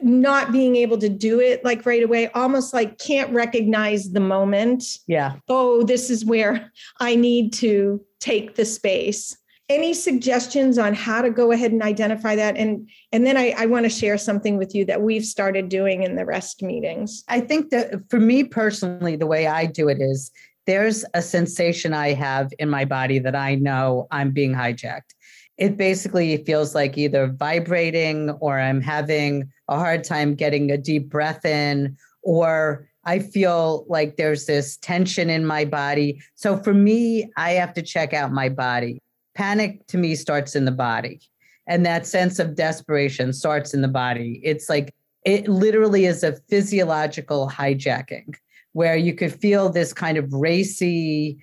not 0.02 0.52
being 0.52 0.76
able 0.76 0.98
to 0.98 1.10
do 1.10 1.40
it 1.40 1.64
like 1.64 1.86
right 1.86 2.04
away, 2.04 2.28
almost 2.30 2.74
like 2.74 2.98
can't 2.98 3.32
recognize 3.34 4.12
the 4.12 4.20
moment. 4.20 4.84
Yeah. 5.08 5.36
Oh, 5.48 5.84
this 5.84 6.10
is 6.10 6.26
where 6.26 6.72
I 7.00 7.16
need 7.16 7.54
to 7.54 8.04
take 8.20 8.56
the 8.56 8.66
space. 8.66 9.38
Any 9.68 9.96
suggestions 9.96 10.78
on 10.78 10.94
how 10.94 11.24
to 11.24 11.32
go 11.32 11.52
ahead 11.52 11.72
and 11.72 11.82
identify 11.82 12.36
that? 12.36 12.56
And 12.56 12.88
and 13.12 13.26
then 13.26 13.36
I, 13.36 13.56
I 13.58 13.66
want 13.66 13.86
to 13.86 13.90
share 13.90 14.18
something 14.18 14.58
with 14.58 14.76
you 14.76 14.86
that 14.86 15.02
we've 15.02 15.26
started 15.26 15.70
doing 15.70 16.04
in 16.04 16.16
the 16.16 16.26
rest 16.26 16.62
meetings. 16.62 17.24
I 17.28 17.40
think 17.40 17.72
that 17.72 18.08
for 18.10 18.20
me 18.20 18.44
personally, 18.44 19.16
the 19.16 19.26
way 19.26 19.48
I 19.48 19.66
do 19.66 19.88
it 19.88 20.00
is 20.02 20.32
there's 20.68 21.04
a 21.14 21.22
sensation 21.22 21.94
I 21.94 22.14
have 22.14 22.52
in 22.60 22.70
my 22.70 22.86
body 22.86 23.18
that 23.20 23.36
I 23.36 23.56
know 23.56 24.08
I'm 24.12 24.32
being 24.32 24.54
hijacked 24.54 25.15
it 25.58 25.78
basically 25.78 26.38
feels 26.44 26.76
like 26.76 26.98
either 26.98 27.28
vibrating 27.28 28.32
or 28.42 28.60
I'm 28.60 28.82
having 28.82 29.50
a 29.68 29.78
hard 29.78 30.04
time 30.04 30.36
getting 30.36 30.70
a 30.72 30.78
deep 30.78 31.10
breath 31.10 31.46
in, 31.46 31.98
or 32.22 32.88
I 33.06 33.20
feel 33.20 33.86
like 33.88 34.18
there's 34.18 34.46
this 34.46 34.78
tension 34.78 35.30
in 35.30 35.46
my 35.46 35.64
body. 35.64 36.22
So 36.36 36.58
for 36.58 36.74
me, 36.74 37.32
I 37.38 37.52
have 37.52 37.74
to 37.76 37.82
check 37.82 38.14
out 38.14 38.32
my 38.32 38.50
body. 38.50 39.02
Panic 39.36 39.86
to 39.88 39.98
me 39.98 40.16
starts 40.16 40.56
in 40.56 40.66
the 40.66 40.72
body. 40.72 41.22
And 41.68 41.86
that 41.86 42.06
sense 42.06 42.40
of 42.40 42.56
desperation 42.56 43.34
starts 43.34 43.74
in 43.74 43.82
the 43.82 43.88
body. 43.88 44.40
It's 44.44 44.70
like 44.70 44.94
it 45.24 45.48
literally 45.48 46.06
is 46.06 46.24
a 46.24 46.36
physiological 46.50 47.50
hijacking 47.50 48.36
where 48.74 48.96
you 48.96 49.14
could 49.14 49.34
feel 49.34 49.70
this 49.70 49.94
kind 49.94 50.18
of 50.18 50.32
racy, 50.34 51.38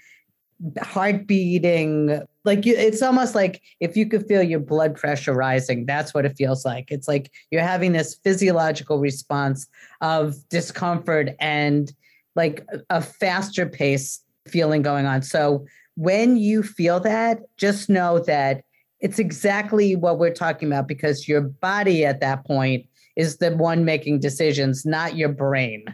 heart 0.81 1.27
beating, 1.27 2.23
like 2.45 2.67
you, 2.67 2.75
it's 2.75 3.03
almost 3.03 3.35
like 3.35 3.63
if 3.81 3.97
you 3.97 4.07
could 4.07 4.27
feel 4.27 4.43
your 4.43 4.61
blood 4.61 4.97
pressure 4.97 5.33
rising 5.33 5.87
that's 5.87 6.13
what 6.13 6.25
it 6.25 6.37
feels 6.37 6.65
like. 6.65 6.91
It's 6.91 7.09
like 7.09 7.31
you're 7.51 7.63
having 7.63 7.93
this 7.93 8.15
physiological 8.23 8.99
response 8.99 9.67
of 10.01 10.37
discomfort 10.49 11.31
and 11.41 11.93
like 12.35 12.67
a 12.91 13.01
faster 13.01 13.67
pace 13.67 14.21
feeling 14.49 14.83
going 14.83 15.07
on. 15.07 15.23
So 15.23 15.67
when 15.97 16.37
you 16.37 16.63
feel 16.63 17.01
that 17.01 17.41
just 17.57 17.89
know 17.89 18.19
that 18.21 18.65
it's 19.01 19.19
exactly 19.19 19.97
what 19.97 20.19
we're 20.19 20.33
talking 20.33 20.69
about 20.69 20.89
because 20.89 21.29
your 21.29 21.41
body 21.41 22.05
at 22.05 22.21
that 22.21 22.47
point 22.47 22.87
is 23.17 23.39
the 23.39 23.55
one 23.57 23.85
making 23.85 24.21
decisions 24.21 24.87
not 24.87 25.17
your 25.17 25.29
brain. 25.29 25.85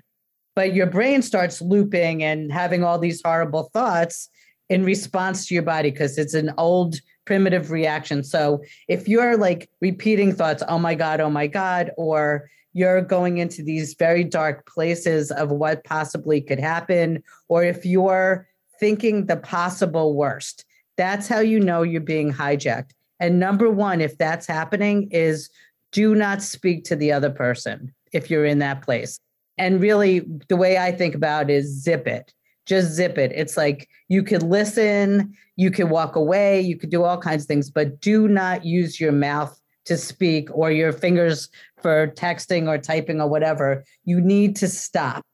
But 0.55 0.75
your 0.75 0.87
brain 0.87 1.23
starts 1.23 1.61
looping 1.63 2.23
and 2.23 2.53
having 2.53 2.85
all 2.85 2.99
these 2.99 3.23
horrible 3.25 3.71
thoughts 3.73 4.29
in 4.69 4.85
response 4.85 5.47
to 5.47 5.55
your 5.55 5.63
body 5.63 5.91
because 5.91 6.19
it's 6.19 6.35
an 6.35 6.53
old 6.59 6.97
primitive 7.25 7.71
reaction. 7.71 8.25
So 8.25 8.63
if 8.89 9.07
you're 9.09 9.37
like 9.37 9.69
repeating 9.81 10.35
thoughts, 10.35 10.63
oh 10.69 10.79
my 10.79 10.95
God, 10.95 11.21
oh 11.21 11.31
my 11.31 11.47
God, 11.47 11.91
or 11.97 12.49
you're 12.73 13.03
going 13.03 13.39
into 13.39 13.63
these 13.63 13.95
very 13.95 14.25
dark 14.25 14.67
places 14.67 15.31
of 15.31 15.51
what 15.51 15.85
possibly 15.85 16.41
could 16.41 16.61
happen, 16.61 17.23
or 17.49 17.65
if 17.65 17.85
you're 17.85 18.47
thinking 18.79 19.27
the 19.27 19.37
possible 19.37 20.15
worst, 20.15 20.65
that's 20.97 21.29
how 21.29 21.41
you 21.41 21.61
know 21.61 21.83
you're 21.83 22.01
being 22.01 22.33
hijacked. 22.33 22.91
And 23.21 23.39
number 23.41 23.71
one, 23.71 24.01
if 24.01 24.17
that's 24.17 24.47
happening, 24.47 25.09
is 25.11 25.51
do 25.93 26.15
not 26.15 26.43
speak 26.43 26.85
to 26.85 26.97
the 26.97 27.13
other 27.13 27.31
person 27.31 27.93
if 28.13 28.31
you're 28.31 28.45
in 28.45 28.59
that 28.61 28.83
place. 28.83 29.19
And 29.57 29.81
really, 29.81 30.21
the 30.49 30.57
way 30.57 30.79
I 30.79 30.93
think 30.93 31.15
about 31.15 31.51
is 31.51 31.83
zip 31.83 32.07
it 32.07 32.33
just 32.69 32.93
zip 32.93 33.17
it. 33.19 33.33
It's 33.35 33.57
like 33.57 33.89
you 34.09 34.23
could 34.23 34.43
listen, 34.43 35.35
you 35.57 35.71
could 35.71 35.91
walk 35.91 36.15
away, 36.15 36.61
you 36.61 36.77
could 36.77 36.91
do 36.91 37.03
all 37.03 37.19
kinds 37.19 37.45
of 37.45 37.49
things, 37.49 37.71
but 37.71 38.01
do 38.01 38.29
not 38.29 38.65
use 38.65 39.01
your 39.01 39.11
mouth 39.11 39.59
to 39.87 39.97
speak 39.97 40.49
or 40.53 40.71
your 40.71 40.93
fingers 40.93 41.49
for 41.81 42.09
texting 42.09 42.69
or 42.69 42.77
typing 42.77 43.21
or 43.21 43.29
whatever. 43.29 43.85
You 44.05 44.21
need 44.21 44.55
to 44.57 44.69
stop 44.69 45.25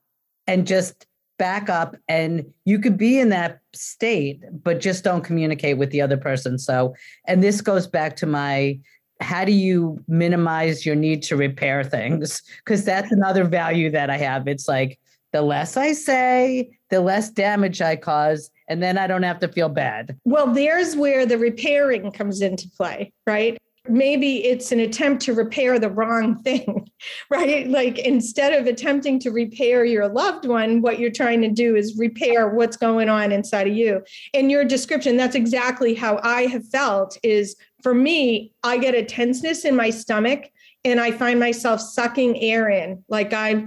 and 0.47 0.67
just 0.67 1.07
back 1.37 1.69
up 1.69 1.97
and 2.09 2.47
you 2.64 2.79
could 2.79 2.97
be 2.97 3.19
in 3.19 3.31
that 3.31 3.59
state 3.75 4.41
but 4.62 4.81
just 4.81 5.03
don't 5.03 5.25
communicate 5.25 5.76
with 5.76 5.91
the 5.91 6.00
other 6.00 6.17
person 6.17 6.57
so 6.57 6.95
and 7.26 7.43
this 7.43 7.61
goes 7.61 7.88
back 7.88 8.14
to 8.14 8.25
my 8.25 8.79
how 9.21 9.45
do 9.45 9.50
you 9.50 9.99
minimize 10.07 10.87
your 10.87 10.95
need 10.95 11.25
to 11.25 11.35
repair 11.35 11.83
things 11.83 12.41
because 12.59 12.85
that's 12.85 13.11
another 13.11 13.43
value 13.43 13.91
that 13.91 14.11
i 14.11 14.17
have 14.17 14.47
it's 14.47 14.69
like 14.69 15.00
the 15.35 15.43
less 15.43 15.76
I 15.76 15.93
say, 15.93 16.79
the 16.91 17.00
less 17.00 17.29
damage 17.29 17.83
I 17.83 17.97
cause, 17.97 18.50
and 18.69 18.81
then 18.81 18.97
I 18.97 19.09
don't 19.09 19.25
have 19.25 19.41
to 19.41 19.49
feel 19.49 19.69
bad. 19.69 20.17
Well, 20.25 20.47
there's 20.47 20.95
where 20.95 21.26
the 21.26 21.38
repairing 21.38 22.12
comes 22.12 22.41
into 22.41 22.71
play, 22.71 23.12
right? 23.26 23.59
maybe 23.87 24.43
it's 24.47 24.73
an 24.73 24.81
attempt 24.81 25.23
to 25.23 25.35
repair 25.35 25.79
the 25.79 25.91
wrong 25.91 26.37
thing, 26.43 26.88
right? 27.31 27.69
Like 27.69 27.99
instead 27.99 28.55
of 28.55 28.67
attempting 28.67 29.21
to 29.21 29.31
repair 29.31 29.85
your 29.85 30.09
loved 30.09 30.47
one, 30.47 30.81
what 30.81 30.99
you're 30.99 31.11
trying 31.11 31.43
to 31.43 31.50
do 31.50 31.76
is 31.76 31.99
repair 31.99 32.49
what's 32.49 32.79
going 32.79 33.11
on 33.11 33.31
inside 33.31 33.67
of 33.67 33.75
you. 33.75 34.03
In 34.33 34.49
your 34.49 34.64
description, 34.64 35.19
that's 35.19 35.37
exactly 35.37 35.95
how 35.95 36.19
I 36.23 36.47
have 36.47 36.67
felt 36.69 37.19
is 37.23 37.57
for 37.83 37.95
me, 37.95 38.53
I 38.62 38.79
get 38.79 38.95
a 38.95 39.05
tenseness 39.05 39.67
in 39.67 39.76
my 39.76 39.91
stomach 39.91 40.50
and 40.85 41.00
I 41.00 41.11
find 41.11 41.38
myself 41.38 41.81
sucking 41.81 42.41
air 42.41 42.71
in 42.71 43.05
like 43.09 43.33
I'm 43.35 43.67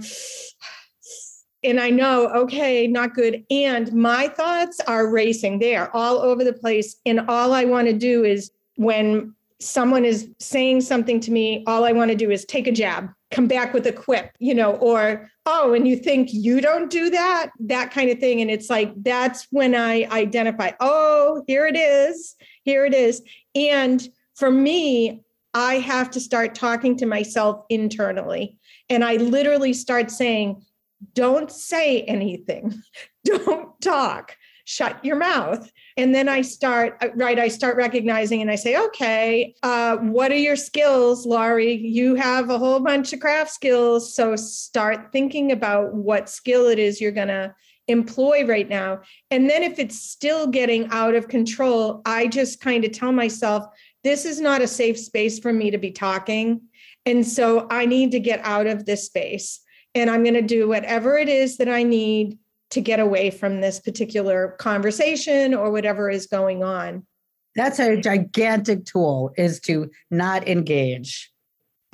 and 1.68 1.78
I 1.80 1.90
know, 1.90 2.28
okay, 2.28 2.86
not 2.86 3.14
good. 3.14 3.44
And 3.50 3.92
my 3.92 4.28
thoughts 4.28 4.80
are 4.86 5.10
racing. 5.10 5.58
They 5.58 5.76
are 5.76 5.90
all 5.92 6.18
over 6.18 6.42
the 6.42 6.52
place. 6.52 6.96
And 7.04 7.20
all 7.28 7.52
I 7.52 7.64
want 7.64 7.88
to 7.88 7.92
do 7.92 8.24
is 8.24 8.50
when 8.76 9.34
someone 9.60 10.04
is 10.04 10.30
saying 10.38 10.80
something 10.80 11.20
to 11.20 11.30
me, 11.30 11.64
all 11.66 11.84
I 11.84 11.92
want 11.92 12.10
to 12.10 12.16
do 12.16 12.30
is 12.30 12.44
take 12.44 12.66
a 12.66 12.72
jab, 12.72 13.10
come 13.30 13.46
back 13.46 13.74
with 13.74 13.86
a 13.86 13.92
quip, 13.92 14.30
you 14.38 14.54
know, 14.54 14.76
or, 14.76 15.28
oh, 15.46 15.74
and 15.74 15.86
you 15.86 15.96
think 15.96 16.28
you 16.32 16.60
don't 16.60 16.90
do 16.90 17.10
that, 17.10 17.50
that 17.60 17.90
kind 17.90 18.10
of 18.10 18.18
thing. 18.18 18.40
And 18.40 18.50
it's 18.50 18.70
like, 18.70 18.92
that's 19.02 19.46
when 19.50 19.74
I 19.74 20.04
identify, 20.10 20.70
oh, 20.80 21.42
here 21.46 21.66
it 21.66 21.76
is, 21.76 22.36
here 22.62 22.84
it 22.84 22.94
is. 22.94 23.22
And 23.54 24.08
for 24.36 24.50
me, 24.50 25.22
I 25.54 25.74
have 25.76 26.10
to 26.12 26.20
start 26.20 26.54
talking 26.54 26.96
to 26.98 27.06
myself 27.06 27.64
internally. 27.68 28.56
And 28.88 29.04
I 29.04 29.16
literally 29.16 29.72
start 29.72 30.10
saying, 30.10 30.64
don't 31.14 31.50
say 31.50 32.02
anything, 32.02 32.74
don't 33.24 33.80
talk. 33.80 34.36
Shut 34.64 35.02
your 35.02 35.16
mouth. 35.16 35.70
And 35.96 36.14
then 36.14 36.28
i 36.28 36.42
start 36.42 36.98
uh, 37.00 37.08
right 37.14 37.38
i 37.38 37.48
start 37.48 37.76
recognizing 37.76 38.42
and 38.42 38.50
i 38.50 38.54
say 38.54 38.76
okay 38.76 39.54
uh, 39.62 39.96
what 39.96 40.30
are 40.30 40.36
your 40.36 40.56
skills 40.56 41.24
laurie? 41.24 41.72
You 41.72 42.16
have 42.16 42.50
a 42.50 42.58
whole 42.58 42.80
bunch 42.80 43.14
of 43.14 43.20
CRAFT 43.20 43.48
skills. 43.48 44.14
So 44.14 44.36
start 44.36 45.10
thinking 45.10 45.52
about 45.52 45.94
what 45.94 46.28
skill 46.28 46.66
it 46.68 46.78
is 46.78 47.00
you're 47.00 47.12
going 47.12 47.28
to 47.28 47.54
employ 47.86 48.44
right 48.44 48.68
now. 48.68 49.00
And 49.30 49.48
then 49.48 49.62
if 49.62 49.78
it's 49.78 49.98
still 49.98 50.46
getting 50.46 50.86
out 50.90 51.14
of 51.14 51.28
control 51.28 52.02
i 52.04 52.26
just 52.26 52.60
kind 52.60 52.84
of 52.84 52.92
tell 52.92 53.12
myself 53.12 53.64
this 54.04 54.26
is 54.26 54.38
not 54.38 54.60
a 54.60 54.68
safe 54.68 54.98
space 54.98 55.38
for 55.38 55.52
me 55.52 55.70
to 55.70 55.78
be 55.78 55.92
talking. 55.92 56.60
And 57.06 57.26
so 57.26 57.66
i 57.70 57.86
need 57.86 58.10
to 58.10 58.20
get 58.20 58.40
out 58.44 58.66
of 58.66 58.84
this 58.84 59.06
space 59.06 59.60
and 59.98 60.10
i'm 60.10 60.22
going 60.22 60.34
to 60.34 60.42
do 60.42 60.68
whatever 60.68 61.18
it 61.18 61.28
is 61.28 61.58
that 61.58 61.68
i 61.68 61.82
need 61.82 62.38
to 62.70 62.80
get 62.80 63.00
away 63.00 63.30
from 63.30 63.60
this 63.60 63.80
particular 63.80 64.56
conversation 64.58 65.54
or 65.54 65.70
whatever 65.70 66.10
is 66.10 66.26
going 66.26 66.62
on. 66.62 67.06
That's 67.54 67.78
a 67.78 68.00
gigantic 68.00 68.84
tool 68.84 69.32
is 69.36 69.58
to 69.60 69.90
not 70.10 70.46
engage. 70.46 71.30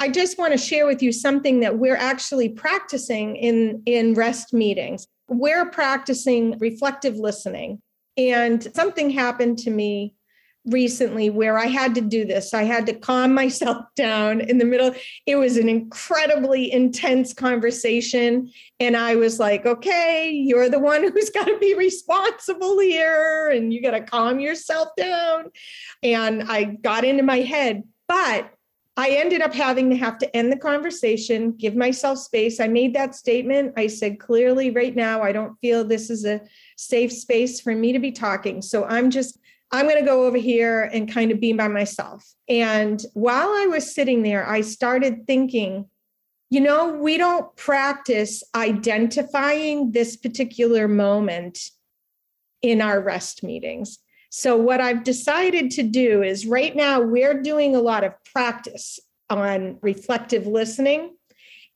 I 0.00 0.08
just 0.08 0.37
want 0.37 0.52
to 0.52 0.58
share 0.58 0.87
with 0.87 1.00
you 1.00 1.12
something 1.12 1.61
that 1.61 1.78
we're 1.78 1.96
actually 1.96 2.49
practicing 2.49 3.37
in 3.37 3.82
in 3.87 4.14
rest 4.14 4.52
meetings. 4.52 5.06
We're 5.28 5.66
practicing 5.70 6.58
reflective 6.58 7.16
listening. 7.16 7.80
And 8.16 8.62
something 8.75 9.11
happened 9.11 9.58
to 9.58 9.70
me 9.70 10.14
recently 10.66 11.30
where 11.30 11.59
I 11.59 11.66
had 11.66 11.94
to 11.97 12.00
do 12.00 12.25
this. 12.25 12.54
I 12.54 12.62
had 12.62 12.87
to 12.87 12.94
calm 12.94 13.35
myself 13.44 13.85
down 13.97 14.40
in 14.40 14.59
the 14.59 14.64
middle. 14.64 14.94
It 15.26 15.37
was 15.37 15.56
an 15.56 15.68
incredibly 15.68 16.73
intense 16.73 17.33
conversation. 17.33 18.50
And 18.80 18.97
I 18.97 19.16
was 19.16 19.38
like, 19.38 19.66
okay, 19.66 20.30
you're 20.30 20.68
the 20.68 20.78
one 20.78 21.02
who's 21.12 21.30
got 21.30 21.47
to 21.47 21.59
be 21.59 21.75
responsible 21.75 22.78
here 22.78 23.50
and 23.50 23.73
you 23.73 23.83
got 23.83 23.92
to 23.92 24.00
calm 24.00 24.40
yourself 24.40 24.88
down. 24.97 25.50
And 26.02 26.44
I 26.44 26.64
got 26.64 27.04
into 27.04 27.23
my 27.23 27.40
head, 27.40 27.85
but 28.09 28.50
I 28.97 29.11
ended 29.11 29.42
up 29.42 29.52
having 29.52 29.90
to 29.90 29.97
have 29.97 30.18
to 30.18 30.37
end 30.37 30.52
the 30.52 30.56
conversation, 30.56 31.52
give 31.52 31.75
myself 31.75 32.18
space. 32.18 32.61
I 32.61 32.68
made 32.68 32.94
that 32.94 33.16
statement. 33.16 33.73
I 33.76 33.88
said 33.88 34.21
clearly, 34.21 34.71
right 34.71 34.94
now, 34.94 35.21
I 35.21 35.33
don't 35.33 35.59
feel 35.61 35.85
this 35.85 36.11
is 36.11 36.25
a 36.25 36.40
safe 36.76 37.12
space 37.12 37.61
for 37.61 37.75
me 37.75 37.92
to 37.92 37.99
be 37.99 38.12
talking. 38.12 38.62
So 38.62 38.85
I'm 38.85 39.11
just 39.11 39.40
I'm 39.75 39.88
going 39.88 39.99
to 39.99 40.07
go 40.09 40.25
over 40.25 40.37
here 40.37 40.88
and 40.93 41.12
kind 41.12 41.33
of 41.33 41.40
be 41.40 41.52
by 41.52 41.66
myself. 41.66 42.25
And 42.49 43.04
while 43.14 43.49
I 43.49 43.66
was 43.66 43.93
sitting 43.93 44.23
there, 44.23 44.49
I 44.49 44.61
started 44.61 45.26
thinking, 45.26 45.87
you 46.48 46.61
know, 46.61 46.92
we 46.92 47.18
don't 47.18 47.55
practice 47.57 48.44
identifying 48.55 49.90
this 49.90 50.16
particular 50.16 50.87
moment 50.87 51.59
in 52.62 52.81
our 52.81 53.01
rest 53.01 53.42
meetings. 53.42 53.98
So, 54.31 54.57
what 54.57 54.81
I've 54.81 55.03
decided 55.03 55.72
to 55.72 55.83
do 55.83 56.22
is 56.22 56.46
right 56.46 56.75
now 56.77 57.01
we're 57.01 57.42
doing 57.42 57.75
a 57.75 57.81
lot 57.81 58.05
of 58.05 58.12
practice 58.33 59.01
on 59.29 59.79
reflective 59.83 60.46
listening, 60.46 61.16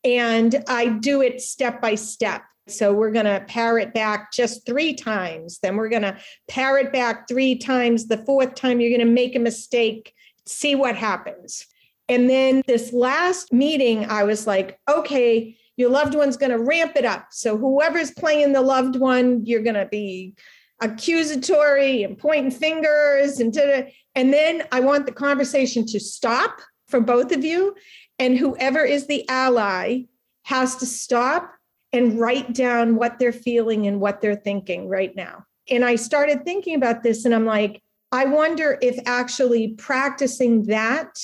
and 0.05 0.63
I 0.69 0.87
do 0.87 1.21
it 1.21 1.41
step 1.41 1.83
by 1.83 1.97
step. 1.97 2.43
So 2.71 2.93
we're 2.93 3.11
going 3.11 3.27
to 3.27 3.45
parrot 3.49 3.95
back 3.95 4.33
just 4.33 4.67
three 4.67 4.95
times. 4.95 5.59
Then 5.61 5.77
we're 5.77 5.89
going 5.89 6.03
to 6.03 6.19
parrot 6.49 6.93
back 6.93 7.29
three 7.29 7.57
times. 7.57 8.07
The 8.07 8.25
fourth 8.25 8.55
time, 8.55 8.81
you're 8.81 8.97
going 8.97 9.07
to 9.07 9.13
make 9.13 9.37
a 9.37 9.41
mistake, 9.41 10.13
see 10.47 10.75
what 10.75 10.97
happens. 10.97 11.67
And 12.09 12.29
then 12.29 12.63
this 12.67 12.93
last 12.93 13.53
meeting, 13.53 14.07
I 14.07 14.25
was 14.25 14.47
like, 14.47 14.79
okay, 14.89 15.57
your 15.77 15.91
loved 15.91 16.15
one's 16.15 16.37
going 16.37 16.53
to 16.53 16.59
ramp 16.59 16.93
it 16.97 17.05
up. 17.05 17.29
So 17.31 17.57
whoever's 17.57 18.11
playing 18.11 18.53
the 18.53 18.63
loved 18.63 18.97
one, 18.97 19.45
you're 19.45 19.63
going 19.63 19.75
to 19.75 19.87
be 19.87 20.35
accusatory 20.81 22.03
and 22.03 22.17
pointing 22.17 22.51
fingers 22.51 23.41
and 23.41 23.53
da-da. 23.53 23.93
and 24.15 24.33
then 24.33 24.63
I 24.71 24.81
want 24.81 25.07
the 25.07 25.13
conversation 25.13 25.85
to 25.87 25.99
stop 25.99 26.61
for 26.87 27.01
both 27.01 27.33
of 27.33 27.45
you 27.45 27.75
and 28.19 28.37
whoever 28.37 28.85
is 28.85 29.07
the 29.07 29.29
ally 29.29 30.03
has 30.45 30.77
to 30.77 30.87
stop 30.87 31.53
and 31.93 32.19
write 32.19 32.55
down 32.55 32.97
what 32.97 33.19
they're 33.19 33.33
feeling 33.33 33.87
and 33.87 34.01
what 34.01 34.21
they're 34.21 34.37
thinking 34.37 34.89
right 34.89 35.15
now. 35.17 35.45
And 35.71 35.85
I 35.85 35.97
started 35.97 36.45
thinking 36.45 36.75
about 36.75 37.03
this 37.03 37.25
and 37.25 37.35
I'm 37.35 37.47
like, 37.47 37.83
I 38.13 38.25
wonder 38.25 38.79
if 38.81 38.99
actually 39.07 39.75
practicing 39.75 40.65
that 40.67 41.19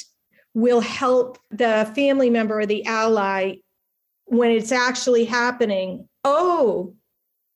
will 0.55 0.81
help 0.81 1.39
the 1.51 1.91
family 1.95 2.31
member 2.31 2.61
or 2.61 2.67
the 2.67 2.85
ally 2.87 3.57
when 4.27 4.51
it's 4.51 4.73
actually 4.73 5.25
happening. 5.25 6.09
Oh, 6.25 6.95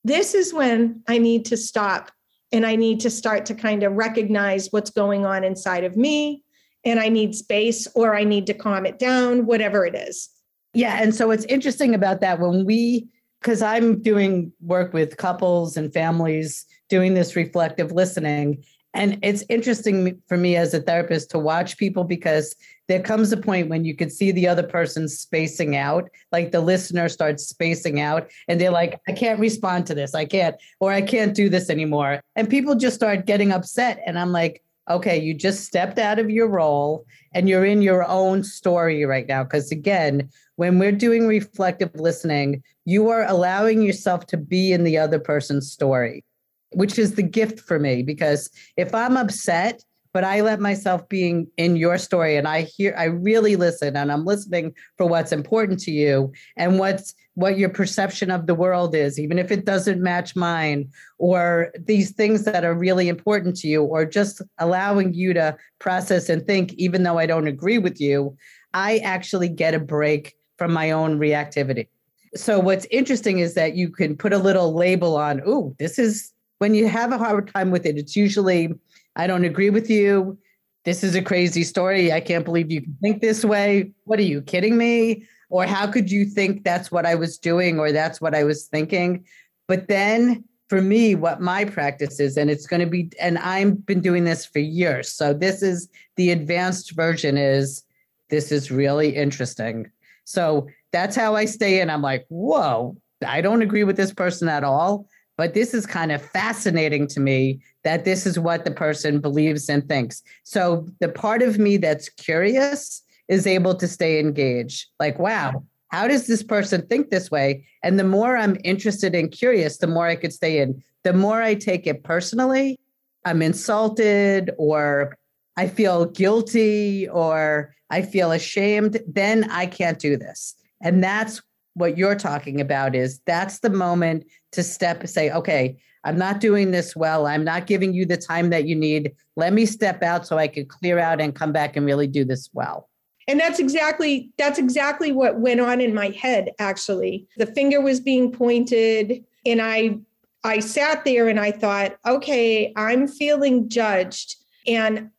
this 0.05 0.35
is 0.35 0.53
when 0.53 1.03
I 1.09 1.18
need 1.18 1.44
to 1.47 1.57
stop 1.57 2.11
and 2.53 2.66
I 2.66 2.77
need 2.77 3.01
to 3.01 3.11
start 3.11 3.47
to 3.47 3.55
kind 3.55 3.83
of 3.83 3.92
recognize 3.92 4.68
what's 4.68 4.90
going 4.90 5.27
on 5.27 5.44
inside 5.44 5.85
of 5.85 5.97
me 5.97 6.42
and 6.85 6.99
I 6.99 7.09
need 7.09 7.35
space 7.35 7.87
or 7.94 8.16
I 8.16 8.25
need 8.25 8.47
to 8.47 8.55
calm 8.55 8.87
it 8.87 8.99
down, 8.99 9.47
whatever 9.47 9.85
it 9.85 9.94
is. 9.94 10.31
Yeah. 10.74 11.02
And 11.02 11.14
so 11.14 11.31
it's 11.31 11.44
interesting 11.46 11.94
about 11.94 12.20
that 12.20 12.40
when 12.40 12.64
we, 12.64 13.09
because 13.40 13.62
I'm 13.62 14.02
doing 14.02 14.52
work 14.61 14.92
with 14.92 15.16
couples 15.16 15.76
and 15.76 15.92
families 15.92 16.66
doing 16.88 17.14
this 17.14 17.37
reflective 17.37 17.92
listening. 17.92 18.64
And 18.94 19.18
it's 19.22 19.44
interesting 19.48 20.20
for 20.26 20.37
me 20.37 20.57
as 20.57 20.74
a 20.74 20.81
therapist 20.81 21.31
to 21.31 21.38
watch 21.38 21.76
people 21.76 22.04
because 22.04 22.57
there 22.88 23.02
comes 23.02 23.31
a 23.33 23.37
point 23.37 23.68
when 23.68 23.85
you 23.85 23.94
can 23.94 24.09
see 24.09 24.33
the 24.33 24.48
other 24.48 24.62
person 24.62 25.09
spacing 25.09 25.76
out, 25.76 26.09
like 26.33 26.52
the 26.52 26.61
listener 26.61 27.09
starts 27.09 27.46
spacing 27.46 28.00
out, 28.00 28.31
and 28.48 28.59
they're 28.59 28.70
like, 28.70 28.98
I 29.07 29.12
can't 29.12 29.38
respond 29.38 29.87
to 29.87 29.94
this. 29.94 30.14
I 30.14 30.24
can't, 30.24 30.57
or 30.81 30.90
I 30.90 31.02
can't 31.02 31.35
do 31.35 31.50
this 31.50 31.68
anymore. 31.68 32.22
And 32.35 32.48
people 32.48 32.74
just 32.74 32.96
start 32.96 33.26
getting 33.26 33.52
upset. 33.52 34.00
And 34.07 34.18
I'm 34.18 34.33
like, 34.33 34.62
okay, 34.88 35.18
you 35.20 35.35
just 35.35 35.64
stepped 35.64 35.98
out 35.98 36.18
of 36.18 36.31
your 36.31 36.48
role 36.48 37.05
and 37.35 37.48
you're 37.48 37.64
in 37.64 37.83
your 37.83 38.07
own 38.07 38.42
story 38.42 39.05
right 39.05 39.27
now. 39.29 39.44
Because 39.44 39.70
again, 39.70 40.29
when 40.57 40.79
we're 40.79 40.92
doing 40.92 41.27
reflective 41.27 41.94
listening, 41.94 42.62
you 42.85 43.09
are 43.09 43.24
allowing 43.24 43.83
yourself 43.83 44.27
to 44.27 44.37
be 44.37 44.72
in 44.72 44.85
the 44.85 44.98
other 44.98 45.18
person's 45.18 45.70
story, 45.70 46.24
which 46.72 46.98
is 46.98 47.14
the 47.14 47.22
gift 47.22 47.61
for 47.61 47.79
me. 47.79 48.03
Because 48.03 48.51
if 48.77 48.94
I'm 48.94 49.16
upset, 49.16 49.83
but 50.14 50.24
I 50.24 50.40
let 50.40 50.59
myself 50.59 51.09
being 51.09 51.46
in 51.59 51.77
your 51.77 51.98
story 51.98 52.37
and 52.37 52.48
I 52.48 52.62
hear, 52.62 52.94
I 52.96 53.05
really 53.05 53.57
listen 53.57 53.96
and 53.96 54.11
I'm 54.11 54.24
listening 54.24 54.74
for 54.96 55.07
what's 55.07 55.33
important 55.33 55.81
to 55.81 55.90
you 55.90 56.33
and 56.57 56.79
what's 56.79 57.14
what 57.38 57.57
your 57.57 57.68
perception 57.68 58.33
of 58.33 58.48
the 58.48 58.55
world 58.55 58.96
is, 58.96 59.16
even 59.16 59.38
if 59.38 59.53
it 59.53 59.64
doesn't 59.64 60.03
match 60.03 60.35
mine, 60.35 60.90
or 61.18 61.70
these 61.79 62.11
things 62.11 62.42
that 62.42 62.64
are 62.64 62.74
really 62.74 63.09
important 63.09 63.55
to 63.55 63.68
you, 63.68 63.85
or 63.85 64.05
just 64.05 64.42
allowing 64.59 65.14
you 65.14 65.33
to 65.33 65.57
process 65.79 66.29
and 66.29 66.44
think, 66.44 66.72
even 66.72 67.05
though 67.05 67.16
I 67.16 67.27
don't 67.27 67.46
agree 67.46 67.79
with 67.79 68.01
you, 68.01 68.37
I 68.74 68.98
actually 68.98 69.48
get 69.48 69.72
a 69.72 69.79
break 69.79 70.35
from 70.57 70.72
my 70.72 70.90
own 70.90 71.20
reactivity. 71.20 71.87
So 72.35 72.59
what's 72.59 72.88
interesting 72.90 73.38
is 73.38 73.55
that 73.55 73.77
you 73.77 73.88
can 73.88 74.16
put 74.16 74.33
a 74.33 74.38
little 74.38 74.74
label 74.74 75.16
on, 75.16 75.40
oh, 75.46 75.77
this 75.79 75.96
is 75.96 76.33
when 76.59 76.74
you 76.74 76.88
have 76.88 77.12
a 77.12 77.18
hard 77.18 77.55
time 77.55 77.70
with 77.70 77.87
it, 77.87 77.96
it's 77.96 78.16
usually, 78.16 78.74
I 79.14 79.29
don't 79.29 79.44
agree 79.44 79.70
with 79.70 79.88
you. 79.88 80.37
This 80.85 81.05
is 81.05 81.14
a 81.14 81.22
crazy 81.22 81.62
story. 81.62 82.12
I 82.12 82.20
can't 82.20 82.44
believe 82.44 82.72
you 82.72 82.83
can 82.83 82.96
think 83.01 83.20
this 83.20 83.44
way. 83.44 83.92
What 84.07 84.18
are 84.18 84.22
you 84.22 84.42
kidding 84.42 84.77
me? 84.77 85.24
Or 85.51 85.65
how 85.65 85.87
could 85.87 86.11
you 86.11 86.25
think 86.25 86.65
that's 86.65 86.91
what 86.91 87.07
I 87.07 87.15
was 87.15 87.39
doing 87.39 87.79
or 87.79 87.93
that's 87.93 88.21
what 88.21 88.35
I 88.35 88.45
was 88.45 88.67
thinking? 88.67 89.25
But 89.67 89.89
then 89.89 90.45
for 90.69 90.83
me, 90.83 91.15
what 91.15 91.41
my 91.41 91.65
practice 91.65 92.21
is, 92.21 92.37
and 92.37 92.51
it's 92.51 92.67
going 92.67 92.81
to 92.81 92.87
be, 92.87 93.11
and 93.19 93.39
I've 93.39 93.87
been 93.87 94.01
doing 94.01 94.25
this 94.25 94.45
for 94.45 94.59
years. 94.59 95.11
So 95.11 95.33
this 95.33 95.63
is 95.63 95.89
the 96.17 96.31
advanced 96.31 96.93
version 96.93 97.39
is 97.39 97.85
this 98.29 98.53
is 98.53 98.71
really 98.71 99.17
interesting. 99.17 99.91
So 100.25 100.69
that's 100.93 101.17
how 101.17 101.35
I 101.35 101.47
stay 101.47 101.81
in. 101.81 101.89
I'm 101.89 102.03
like, 102.03 102.27
whoa, 102.29 102.97
I 103.27 103.41
don't 103.41 103.63
agree 103.63 103.85
with 103.85 103.97
this 103.97 104.13
person 104.13 104.49
at 104.49 104.65
all, 104.65 105.07
but 105.39 105.55
this 105.55 105.73
is 105.73 105.87
kind 105.87 106.13
of 106.13 106.21
fascinating 106.21 107.07
to 107.09 107.21
me 107.21 107.61
that 107.85 108.05
this 108.05 108.27
is 108.27 108.39
what 108.39 108.67
the 108.67 108.71
person 108.71 109.21
believes 109.21 109.71
and 109.71 109.89
thinks. 109.89 110.23
So 110.43 110.87
the 111.01 111.09
part 111.09 111.41
of 111.41 111.59
me 111.59 111.79
that's 111.79 112.11
curious 112.11 113.03
is 113.29 113.47
able 113.47 113.75
to 113.75 113.87
stay 113.87 114.19
engaged. 114.19 114.87
Like, 114.99 115.19
wow, 115.19 115.64
how 115.88 116.09
does 116.09 116.27
this 116.27 116.43
person 116.43 116.87
think 116.87 117.11
this 117.11 117.31
way? 117.31 117.67
And 117.83 117.99
the 117.99 118.05
more 118.05 118.37
I'm 118.37 118.57
interested 118.64 119.14
and 119.14 119.31
curious, 119.31 119.79
the 119.79 119.87
more 119.87 120.07
I 120.07 120.17
could 120.17 120.33
stay 120.33 120.61
in. 120.61 120.83
The 121.05 121.12
more 121.12 121.41
I 121.43 121.55
take 121.55 121.87
it 121.87 122.03
personally, 122.03 122.79
I'm 123.25 123.41
insulted 123.43 124.51
or 124.59 125.17
I 125.57 125.69
feel 125.69 126.07
guilty 126.07 127.09
or 127.09 127.75
I 127.91 128.03
feel 128.03 128.33
ashamed, 128.33 129.01
then 129.07 129.51
I 129.51 129.67
can't 129.67 129.99
do 129.99 130.17
this. 130.17 130.55
And 130.83 131.03
that's 131.03 131.41
what 131.75 131.97
you're 131.97 132.17
talking 132.17 132.61
about 132.61 132.95
is 132.95 133.21
that's 133.25 133.61
the 133.61 133.71
moment 133.71 134.25
to 134.53 134.62
step 134.62 135.07
say, 135.07 135.31
okay, 135.31 135.79
I'm 136.05 136.19
not 136.19 136.41
doing 136.41 136.71
this 136.71 136.95
well. 136.95 137.27
I'm 137.27 137.45
not 137.45 137.67
giving 137.67 137.93
you 137.93 138.05
the 138.05 138.17
time 138.17 138.51
that 138.51 138.67
you 138.67 138.75
need. 138.75 139.12
Let 139.37 139.53
me 139.53 139.67
step 139.67 140.03
out 140.03 140.27
so 140.27 140.38
I 140.38 140.49
can 140.49 140.67
clear 140.67 140.99
out 140.99 141.21
and 141.21 141.35
come 141.35 141.53
back 141.53 141.77
and 141.77 141.87
really 141.87 142.07
do 142.07 142.25
this 142.25 142.51
well 142.53 142.88
and 143.29 143.38
that's 143.38 143.61
exactly 143.61 144.33
that's 144.38 144.59
exactly 144.59 145.12
what 145.12 145.38
went 145.38 145.61
on 145.61 145.81
in 145.81 145.95
my 145.95 146.09
head 146.09 146.51
actually. 146.59 147.29
The 147.37 147.47
finger 147.47 147.81
was 147.81 148.01
being 148.01 148.33
pointed 148.33 149.25
and 149.47 149.62
i 149.62 149.99
i 150.45 150.59
sat 150.59 151.05
there 151.05 151.29
and 151.29 151.38
i 151.38 151.51
thought 151.51 151.97
okay 152.07 152.73
i'm 152.77 153.07
feeling 153.07 153.69
judged 153.69 154.37
and 154.67 155.11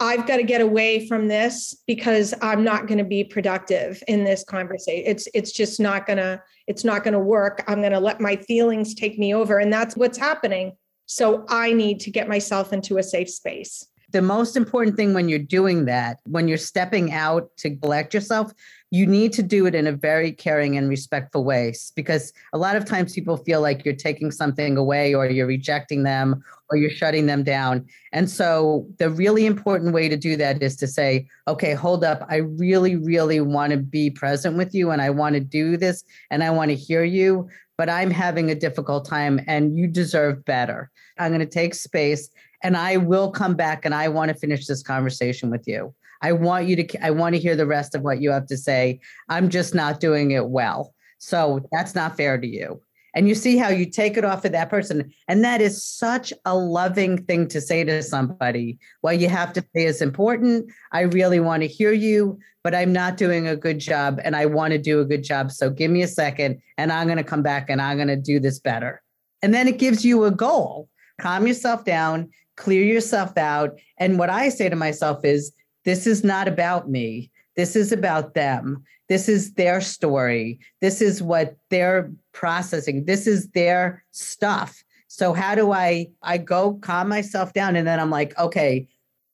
i've 0.00 0.26
got 0.26 0.36
to 0.36 0.42
get 0.42 0.60
away 0.60 1.06
from 1.06 1.28
this 1.28 1.76
because 1.86 2.34
i'm 2.42 2.64
not 2.64 2.86
going 2.86 2.98
to 2.98 3.04
be 3.04 3.24
productive 3.24 4.02
in 4.08 4.24
this 4.24 4.44
conversation. 4.44 5.04
It's 5.06 5.28
it's 5.34 5.52
just 5.52 5.80
not 5.80 6.06
going 6.06 6.18
to 6.18 6.42
it's 6.66 6.84
not 6.84 7.04
going 7.04 7.12
to 7.12 7.20
work. 7.20 7.62
I'm 7.68 7.80
going 7.80 7.92
to 7.92 8.00
let 8.00 8.22
my 8.22 8.36
feelings 8.36 8.94
take 8.94 9.18
me 9.18 9.34
over. 9.34 9.58
And 9.58 9.70
that's 9.70 9.98
what's 9.98 10.16
happening. 10.16 10.72
So 11.06 11.44
i 11.48 11.72
need 11.72 12.00
to 12.00 12.10
get 12.10 12.28
myself 12.28 12.72
into 12.72 12.98
a 12.98 13.02
safe 13.02 13.30
space 13.30 13.86
the 14.14 14.22
most 14.22 14.56
important 14.56 14.96
thing 14.96 15.12
when 15.12 15.28
you're 15.28 15.40
doing 15.40 15.86
that, 15.86 16.20
when 16.26 16.46
you're 16.46 16.56
stepping 16.56 17.12
out 17.12 17.50
to 17.56 17.74
collect 17.74 18.14
yourself, 18.14 18.52
you 18.92 19.08
need 19.08 19.32
to 19.32 19.42
do 19.42 19.66
it 19.66 19.74
in 19.74 19.88
a 19.88 19.92
very 19.92 20.30
caring 20.30 20.76
and 20.76 20.88
respectful 20.88 21.42
way 21.42 21.74
because 21.96 22.32
a 22.52 22.58
lot 22.58 22.76
of 22.76 22.84
times 22.84 23.12
people 23.12 23.36
feel 23.38 23.60
like 23.60 23.84
you're 23.84 23.92
taking 23.92 24.30
something 24.30 24.76
away 24.76 25.16
or 25.16 25.26
you're 25.26 25.48
rejecting 25.48 26.04
them 26.04 26.44
or 26.70 26.76
you're 26.76 26.90
shutting 26.90 27.26
them 27.26 27.42
down. 27.42 27.84
And 28.12 28.30
so 28.30 28.86
the 29.00 29.10
really 29.10 29.46
important 29.46 29.92
way 29.92 30.08
to 30.08 30.16
do 30.16 30.36
that 30.36 30.62
is 30.62 30.76
to 30.76 30.86
say, 30.86 31.26
okay, 31.48 31.74
hold 31.74 32.04
up. 32.04 32.24
I 32.30 32.36
really, 32.36 32.94
really 32.94 33.40
want 33.40 33.72
to 33.72 33.78
be 33.78 34.10
present 34.10 34.56
with 34.56 34.72
you 34.76 34.92
and 34.92 35.02
I 35.02 35.10
want 35.10 35.34
to 35.34 35.40
do 35.40 35.76
this 35.76 36.04
and 36.30 36.44
I 36.44 36.50
want 36.50 36.68
to 36.68 36.76
hear 36.76 37.02
you, 37.02 37.48
but 37.76 37.90
I'm 37.90 38.12
having 38.12 38.48
a 38.48 38.54
difficult 38.54 39.08
time 39.08 39.40
and 39.48 39.76
you 39.76 39.88
deserve 39.88 40.44
better. 40.44 40.88
I'm 41.18 41.32
going 41.32 41.40
to 41.40 41.46
take 41.46 41.74
space 41.74 42.28
and 42.64 42.76
I 42.76 42.96
will 42.96 43.30
come 43.30 43.54
back 43.54 43.84
and 43.84 43.94
I 43.94 44.08
want 44.08 44.30
to 44.30 44.34
finish 44.34 44.66
this 44.66 44.82
conversation 44.82 45.50
with 45.50 45.68
you. 45.68 45.94
I 46.22 46.32
want 46.32 46.66
you 46.66 46.76
to 46.82 47.04
I 47.04 47.10
want 47.10 47.34
to 47.34 47.40
hear 47.40 47.54
the 47.54 47.66
rest 47.66 47.94
of 47.94 48.02
what 48.02 48.20
you 48.20 48.30
have 48.30 48.46
to 48.46 48.56
say. 48.56 49.00
I'm 49.28 49.50
just 49.50 49.74
not 49.74 50.00
doing 50.00 50.32
it 50.32 50.48
well. 50.48 50.94
So 51.18 51.60
that's 51.70 51.94
not 51.94 52.16
fair 52.16 52.38
to 52.38 52.46
you. 52.46 52.80
And 53.14 53.28
you 53.28 53.34
see 53.36 53.56
how 53.56 53.68
you 53.68 53.86
take 53.86 54.16
it 54.16 54.24
off 54.24 54.44
of 54.44 54.52
that 54.52 54.70
person. 54.70 55.12
And 55.28 55.44
that 55.44 55.60
is 55.60 55.84
such 55.84 56.32
a 56.44 56.56
loving 56.56 57.22
thing 57.24 57.46
to 57.48 57.60
say 57.60 57.84
to 57.84 58.02
somebody. 58.02 58.78
What 59.02 59.20
you 59.20 59.28
have 59.28 59.52
to 59.52 59.60
say 59.60 59.84
is 59.84 60.02
important. 60.02 60.72
I 60.90 61.02
really 61.02 61.38
want 61.38 61.62
to 61.62 61.68
hear 61.68 61.92
you, 61.92 62.40
but 62.64 62.74
I'm 62.74 62.92
not 62.92 63.16
doing 63.16 63.46
a 63.46 63.54
good 63.54 63.78
job 63.78 64.20
and 64.24 64.34
I 64.34 64.46
want 64.46 64.72
to 64.72 64.78
do 64.78 65.00
a 65.00 65.04
good 65.04 65.22
job. 65.22 65.52
So 65.52 65.70
give 65.70 65.92
me 65.92 66.02
a 66.02 66.08
second 66.08 66.60
and 66.76 66.90
I'm 66.90 67.06
going 67.06 67.18
to 67.18 67.24
come 67.24 67.42
back 67.42 67.70
and 67.70 67.80
I'm 67.80 67.98
going 67.98 68.08
to 68.08 68.16
do 68.16 68.40
this 68.40 68.58
better. 68.58 69.00
And 69.42 69.54
then 69.54 69.68
it 69.68 69.78
gives 69.78 70.04
you 70.04 70.24
a 70.24 70.32
goal. 70.32 70.88
Calm 71.20 71.46
yourself 71.46 71.84
down 71.84 72.30
clear 72.56 72.84
yourself 72.84 73.36
out. 73.36 73.78
And 73.98 74.18
what 74.18 74.30
I 74.30 74.48
say 74.48 74.68
to 74.68 74.76
myself 74.76 75.24
is, 75.24 75.52
this 75.84 76.06
is 76.06 76.24
not 76.24 76.48
about 76.48 76.90
me. 76.90 77.30
This 77.56 77.76
is 77.76 77.92
about 77.92 78.34
them. 78.34 78.84
This 79.08 79.28
is 79.28 79.54
their 79.54 79.80
story. 79.80 80.58
This 80.80 81.00
is 81.00 81.22
what 81.22 81.56
they're 81.70 82.10
processing. 82.32 83.04
This 83.04 83.26
is 83.26 83.48
their 83.50 84.02
stuff. 84.12 84.82
So 85.08 85.32
how 85.32 85.54
do 85.54 85.72
I 85.72 86.08
I 86.22 86.38
go 86.38 86.74
calm 86.74 87.08
myself 87.08 87.52
down 87.52 87.76
and 87.76 87.86
then 87.86 88.00
I'm 88.00 88.10
like, 88.10 88.36
okay, 88.38 88.88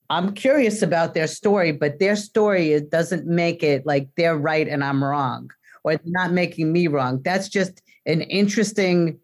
I'm 0.09 0.33
curious 0.33 0.81
about 0.81 1.13
their 1.13 1.27
story, 1.27 1.71
but 1.71 1.99
their 1.99 2.15
story 2.15 2.73
it 2.73 2.91
doesn't 2.91 3.25
make 3.25 3.63
it 3.63 3.85
like 3.85 4.09
they're 4.17 4.37
right 4.37 4.67
and 4.67 4.83
I'm 4.83 5.03
wrong 5.03 5.49
or 5.83 5.99
not 6.03 6.33
making 6.33 6.71
me 6.71 6.87
wrong. 6.87 7.21
That's 7.23 7.47
just 7.47 7.81
an 8.05 8.21
interesting 8.21 9.19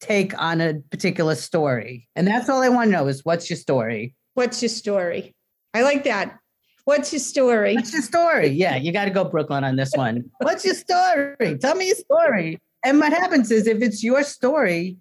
take 0.00 0.38
on 0.40 0.60
a 0.60 0.74
particular 0.90 1.34
story. 1.34 2.08
And 2.14 2.26
that's 2.26 2.48
all 2.48 2.62
I 2.62 2.68
want 2.68 2.88
to 2.88 2.92
know 2.92 3.08
is 3.08 3.24
what's 3.24 3.50
your 3.50 3.56
story? 3.56 4.14
What's 4.34 4.62
your 4.62 4.68
story? 4.68 5.34
I 5.74 5.82
like 5.82 6.04
that. 6.04 6.38
What's 6.84 7.12
your 7.12 7.20
story? 7.20 7.74
What's 7.74 7.92
your 7.92 8.02
story? 8.02 8.48
Yeah, 8.48 8.76
you 8.76 8.92
got 8.92 9.04
to 9.04 9.10
go 9.10 9.24
Brooklyn 9.24 9.64
on 9.64 9.76
this 9.76 9.92
one. 9.94 10.30
what's 10.40 10.64
your 10.64 10.74
story? 10.74 11.58
Tell 11.60 11.74
me 11.74 11.88
your 11.88 11.96
story. 11.96 12.58
And 12.84 12.98
what 12.98 13.12
happens 13.12 13.50
is 13.50 13.66
if 13.66 13.82
it's 13.82 14.02
your 14.02 14.22
story, 14.22 14.96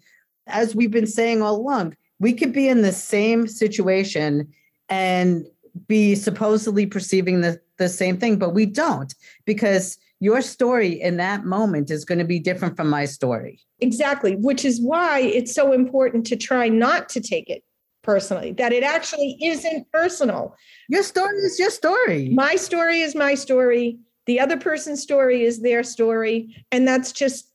as 0.48 0.76
we've 0.76 0.92
been 0.92 1.08
saying 1.08 1.42
all 1.42 1.56
along, 1.56 1.96
we 2.20 2.34
could 2.34 2.52
be 2.52 2.68
in 2.68 2.82
the 2.82 2.92
same 2.92 3.48
situation 3.48 4.52
and 4.90 5.46
be 5.88 6.16
supposedly 6.16 6.86
perceiving 6.86 7.42
the, 7.42 7.60
the 7.78 7.88
same 7.88 8.18
thing, 8.18 8.38
but 8.38 8.54
we 8.54 8.66
don't 8.66 9.14
because 9.46 9.98
your 10.20 10.42
story 10.42 11.00
in 11.02 11.18
that 11.18 11.46
moment 11.46 11.92
is 11.92 12.06
going 12.06 12.20
to 12.20 12.26
be 12.26 12.40
different 12.40 12.76
from 12.76 12.90
my 12.90 13.06
story. 13.06 13.60
Exactly, 13.80 14.36
which 14.36 14.66
is 14.66 14.82
why 14.82 15.20
it's 15.20 15.54
so 15.54 15.74
important 15.74 16.26
to 16.28 16.36
try 16.36 16.70
not 16.70 17.10
to 17.10 17.22
take 17.22 17.50
it 17.50 17.64
personally, 18.02 18.54
that 18.54 18.72
it 18.72 18.84
actually 18.84 19.38
isn't 19.44 19.92
personal. 19.92 20.56
Your 20.90 21.04
story 21.04 21.38
is 21.40 21.60
your 21.60 21.70
story. 21.70 22.30
My 22.34 22.56
story 22.56 23.02
is 23.02 23.16
my 23.16 23.36
story. 23.36 24.00
The 24.26 24.40
other 24.40 24.58
person's 24.58 25.02
story 25.02 25.44
is 25.44 25.62
their 25.62 25.84
story. 25.84 26.66
And 26.72 26.88
that's 26.88 27.12
just 27.12 27.52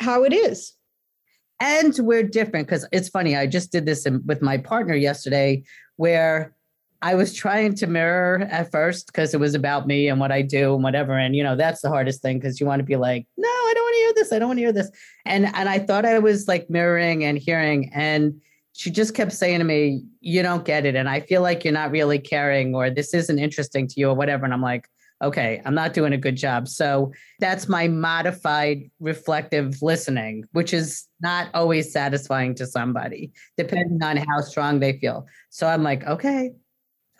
how 0.00 0.24
it 0.24 0.32
is. 0.32 0.72
And 1.60 1.94
we're 1.98 2.22
different 2.22 2.66
because 2.66 2.88
it's 2.90 3.10
funny. 3.10 3.36
I 3.36 3.46
just 3.46 3.70
did 3.70 3.84
this 3.84 4.06
with 4.24 4.40
my 4.40 4.56
partner 4.56 4.94
yesterday 4.94 5.62
where 5.96 6.54
I 7.02 7.14
was 7.14 7.34
trying 7.34 7.74
to 7.76 7.86
mirror 7.86 8.46
at 8.50 8.70
first 8.70 9.06
because 9.06 9.32
it 9.32 9.40
was 9.40 9.54
about 9.54 9.86
me 9.86 10.08
and 10.08 10.20
what 10.20 10.30
I 10.30 10.42
do 10.42 10.74
and 10.74 10.82
whatever. 10.82 11.16
And 11.16 11.34
you 11.34 11.42
know, 11.42 11.56
that's 11.56 11.80
the 11.80 11.88
hardest 11.88 12.20
thing 12.20 12.38
because 12.38 12.60
you 12.60 12.66
want 12.66 12.80
to 12.80 12.84
be 12.84 12.96
like, 12.96 13.26
no, 13.36 13.48
I 13.48 13.72
don't 13.74 13.84
want 13.84 13.94
to 13.94 14.00
hear 14.00 14.12
this. 14.14 14.32
I 14.32 14.38
don't 14.38 14.48
want 14.48 14.58
to 14.58 14.62
hear 14.62 14.72
this. 14.72 14.90
And 15.24 15.46
and 15.46 15.68
I 15.68 15.78
thought 15.78 16.04
I 16.04 16.18
was 16.18 16.46
like 16.46 16.68
mirroring 16.68 17.24
and 17.24 17.38
hearing. 17.38 17.90
And 17.94 18.40
she 18.72 18.90
just 18.90 19.14
kept 19.14 19.32
saying 19.32 19.58
to 19.58 19.64
me, 19.64 20.04
You 20.20 20.42
don't 20.42 20.64
get 20.64 20.84
it. 20.84 20.94
And 20.94 21.08
I 21.08 21.20
feel 21.20 21.42
like 21.42 21.64
you're 21.64 21.72
not 21.72 21.90
really 21.90 22.18
caring 22.18 22.74
or 22.74 22.90
this 22.90 23.14
isn't 23.14 23.38
interesting 23.38 23.88
to 23.88 23.94
you 23.96 24.10
or 24.10 24.14
whatever. 24.14 24.44
And 24.44 24.52
I'm 24.52 24.62
like, 24.62 24.86
okay, 25.22 25.60
I'm 25.64 25.74
not 25.74 25.92
doing 25.92 26.12
a 26.12 26.18
good 26.18 26.36
job. 26.36 26.66
So 26.66 27.12
that's 27.40 27.68
my 27.68 27.88
modified 27.88 28.90
reflective 29.00 29.82
listening, 29.82 30.44
which 30.52 30.72
is 30.72 31.06
not 31.20 31.48
always 31.52 31.92
satisfying 31.92 32.54
to 32.54 32.66
somebody, 32.66 33.32
depending 33.58 34.02
on 34.02 34.16
how 34.16 34.40
strong 34.40 34.80
they 34.80 34.98
feel. 34.98 35.26
So 35.50 35.66
I'm 35.66 35.82
like, 35.82 36.06
okay, 36.06 36.52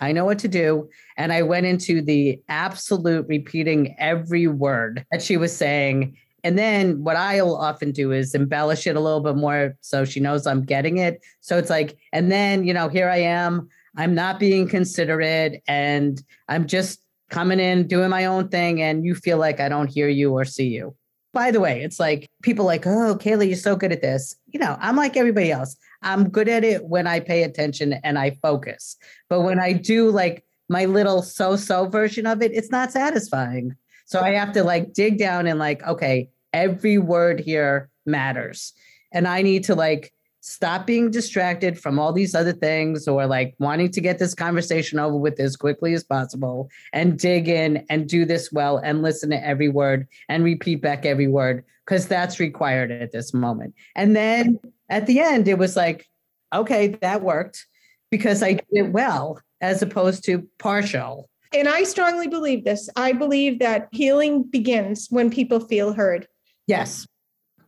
I 0.01 0.13
know 0.13 0.25
what 0.25 0.39
to 0.41 0.49
do. 0.49 0.89
And 1.17 1.33
I 1.33 1.43
went 1.43 1.67
into 1.67 2.01
the 2.03 2.41
absolute 2.49 3.27
repeating 3.29 3.95
every 3.99 4.47
word 4.47 5.05
that 5.11 5.23
she 5.23 5.37
was 5.37 5.55
saying. 5.55 6.17
And 6.43 6.59
then 6.59 7.05
what 7.05 7.17
I'll 7.17 7.55
often 7.55 7.93
do 7.93 8.13
is 8.13 8.35
embellish 8.35 8.87
it 8.87 8.97
a 8.97 9.01
little 9.01 9.21
bit 9.21 9.37
more 9.37 9.77
so 9.83 10.05
she 10.05 10.21
knows 10.21 10.47
I'm 10.47 10.63
getting 10.63 10.97
it. 10.97 11.21
So 11.41 11.59
it's 11.59 11.71
like, 11.71 11.99
and 12.13 12.33
then, 12.33 12.65
you 12.65 12.73
know, 12.73 12.89
here 12.89 13.11
I 13.11 13.19
am. 13.19 13.69
I'm 13.97 14.15
not 14.15 14.39
being 14.39 14.69
considerate 14.69 15.63
and 15.69 16.23
I'm 16.49 16.67
just 16.67 17.01
coming 17.29 17.61
in, 17.61 17.87
doing 17.87 18.09
my 18.09 18.25
own 18.25 18.49
thing. 18.49 18.81
And 18.81 19.05
you 19.05 19.15
feel 19.15 19.37
like 19.37 19.61
I 19.61 19.69
don't 19.69 19.91
hear 19.91 20.09
you 20.09 20.33
or 20.33 20.45
see 20.45 20.69
you. 20.69 20.97
By 21.33 21.51
the 21.51 21.61
way, 21.61 21.83
it's 21.83 22.01
like 22.01 22.29
people 22.43 22.65
like, 22.65 22.87
oh, 22.87 23.17
Kayla, 23.17 23.47
you're 23.47 23.57
so 23.57 23.77
good 23.77 23.93
at 23.93 24.01
this. 24.01 24.35
You 24.49 24.59
know, 24.59 24.77
I'm 24.81 24.97
like 24.97 25.17
everybody 25.17 25.53
else. 25.53 25.77
I'm 26.03 26.29
good 26.29 26.49
at 26.49 26.65
it 26.65 26.85
when 26.85 27.07
I 27.07 27.21
pay 27.21 27.43
attention 27.43 27.93
and 27.93 28.19
I 28.19 28.31
focus. 28.43 28.97
But 29.29 29.43
when 29.43 29.59
I 29.59 29.73
do 29.73 30.11
like 30.11 30.45
my 30.69 30.85
little 30.85 31.23
so 31.23 31.57
so 31.57 31.87
version 31.87 32.27
of 32.27 32.43
it, 32.43 32.53
it's 32.53 32.71
not 32.71 32.93
satisfying. 32.93 33.75
So 34.07 34.21
I 34.21 34.31
have 34.31 34.53
to 34.53 34.65
like 34.65 34.93
dig 34.93 35.19
down 35.19 35.47
and 35.47 35.59
like, 35.59 35.83
okay, 35.87 36.31
every 36.53 36.99
word 36.99 37.41
here 37.41 37.91
matters. 38.07 38.73
And 39.13 39.29
I 39.29 39.43
need 39.43 39.65
to 39.65 39.75
like 39.75 40.13
stop 40.41 40.87
being 40.87 41.11
distracted 41.11 41.79
from 41.79 41.99
all 41.99 42.13
these 42.13 42.35
other 42.35 42.53
things 42.53 43.07
or 43.07 43.27
like 43.27 43.55
wanting 43.59 43.91
to 43.91 44.01
get 44.01 44.19
this 44.19 44.35
conversation 44.35 44.99
over 44.99 45.17
with 45.17 45.39
as 45.39 45.55
quickly 45.55 45.93
as 45.93 46.03
possible 46.03 46.71
and 46.93 47.19
dig 47.19 47.49
in 47.49 47.85
and 47.91 48.09
do 48.09 48.25
this 48.25 48.51
well 48.51 48.79
and 48.79 49.03
listen 49.03 49.31
to 49.31 49.47
every 49.47 49.69
word 49.69 50.09
and 50.29 50.43
repeat 50.43 50.81
back 50.81 51.05
every 51.05 51.29
word 51.29 51.63
because 51.91 52.07
that's 52.07 52.39
required 52.39 52.93
at 52.93 53.11
this 53.11 53.35
moment. 53.35 53.75
And 53.97 54.15
then 54.15 54.61
at 54.89 55.09
the 55.09 55.19
end, 55.19 55.49
it 55.49 55.59
was 55.59 55.75
like, 55.75 56.07
okay, 56.55 56.97
that 57.01 57.21
worked 57.21 57.67
because 58.13 58.45
I 58.45 58.53
did 58.53 58.65
it 58.71 58.93
well 58.93 59.41
as 59.61 59.83
opposed 59.83 60.25
to 60.27 60.47
partial. 60.61 61.29
And 61.53 61.69
I 61.69 61.83
strongly 61.83 62.29
believe 62.29 62.65
this. 62.65 62.89
I 62.95 63.11
believe 63.13 63.59
that 63.59 63.89
healing 63.91 64.45
begins 64.45 65.09
when 65.11 65.31
people 65.31 65.59
feel 65.59 65.93
heard. 65.93 66.29
Yes. 66.69 67.09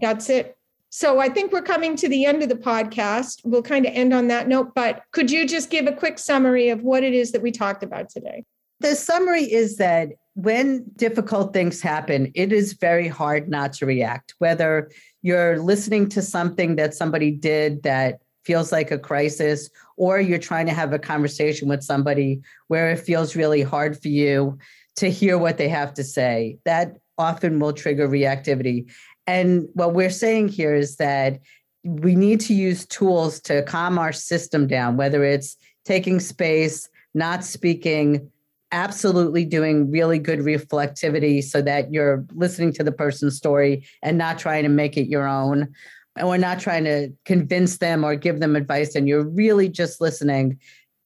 That's 0.00 0.30
it. 0.30 0.56
So 0.90 1.18
I 1.18 1.28
think 1.28 1.50
we're 1.50 1.60
coming 1.62 1.96
to 1.96 2.08
the 2.08 2.24
end 2.24 2.44
of 2.44 2.48
the 2.48 2.54
podcast. 2.54 3.40
We'll 3.44 3.62
kind 3.62 3.86
of 3.86 3.92
end 3.92 4.14
on 4.14 4.28
that 4.28 4.46
note, 4.46 4.72
but 4.72 5.02
could 5.10 5.32
you 5.32 5.48
just 5.48 5.68
give 5.68 5.88
a 5.88 5.92
quick 5.92 6.20
summary 6.20 6.68
of 6.68 6.82
what 6.82 7.02
it 7.02 7.12
is 7.12 7.32
that 7.32 7.42
we 7.42 7.50
talked 7.50 7.82
about 7.82 8.08
today? 8.08 8.44
The 8.82 8.96
summary 8.96 9.44
is 9.44 9.76
that 9.76 10.08
when 10.34 10.84
difficult 10.96 11.52
things 11.52 11.80
happen, 11.80 12.32
it 12.34 12.52
is 12.52 12.72
very 12.72 13.06
hard 13.06 13.48
not 13.48 13.72
to 13.74 13.86
react, 13.86 14.34
whether 14.38 14.90
you're 15.22 15.58
listening 15.58 16.08
to 16.08 16.20
something 16.20 16.74
that 16.76 16.92
somebody 16.94 17.30
did 17.30 17.84
that 17.84 18.18
feels 18.44 18.72
like 18.72 18.90
a 18.90 18.98
crisis, 18.98 19.70
or 19.96 20.20
you're 20.20 20.38
trying 20.38 20.66
to 20.66 20.72
have 20.72 20.92
a 20.92 20.98
conversation 20.98 21.68
with 21.68 21.84
somebody 21.84 22.40
where 22.66 22.90
it 22.90 22.98
feels 22.98 23.36
really 23.36 23.62
hard 23.62 24.00
for 24.02 24.08
you 24.08 24.58
to 24.96 25.08
hear 25.08 25.38
what 25.38 25.58
they 25.58 25.68
have 25.68 25.94
to 25.94 26.02
say. 26.02 26.58
That 26.64 26.96
often 27.18 27.60
will 27.60 27.72
trigger 27.72 28.08
reactivity. 28.08 28.90
And 29.28 29.68
what 29.74 29.94
we're 29.94 30.10
saying 30.10 30.48
here 30.48 30.74
is 30.74 30.96
that 30.96 31.38
we 31.84 32.16
need 32.16 32.40
to 32.40 32.54
use 32.54 32.84
tools 32.86 33.40
to 33.42 33.62
calm 33.62 33.96
our 33.96 34.12
system 34.12 34.66
down, 34.66 34.96
whether 34.96 35.22
it's 35.22 35.56
taking 35.84 36.18
space, 36.18 36.88
not 37.14 37.44
speaking, 37.44 38.28
absolutely 38.72 39.44
doing 39.44 39.90
really 39.90 40.18
good 40.18 40.40
reflectivity 40.40 41.42
so 41.42 41.62
that 41.62 41.92
you're 41.92 42.24
listening 42.34 42.72
to 42.72 42.84
the 42.84 42.92
person's 42.92 43.36
story 43.36 43.86
and 44.02 44.18
not 44.18 44.38
trying 44.38 44.62
to 44.62 44.68
make 44.68 44.96
it 44.96 45.08
your 45.08 45.28
own. 45.28 45.72
And 46.16 46.28
we're 46.28 46.36
not 46.38 46.60
trying 46.60 46.84
to 46.84 47.10
convince 47.24 47.78
them 47.78 48.04
or 48.04 48.16
give 48.16 48.40
them 48.40 48.56
advice, 48.56 48.94
and 48.94 49.08
you're 49.08 49.26
really 49.28 49.68
just 49.68 50.00
listening 50.00 50.58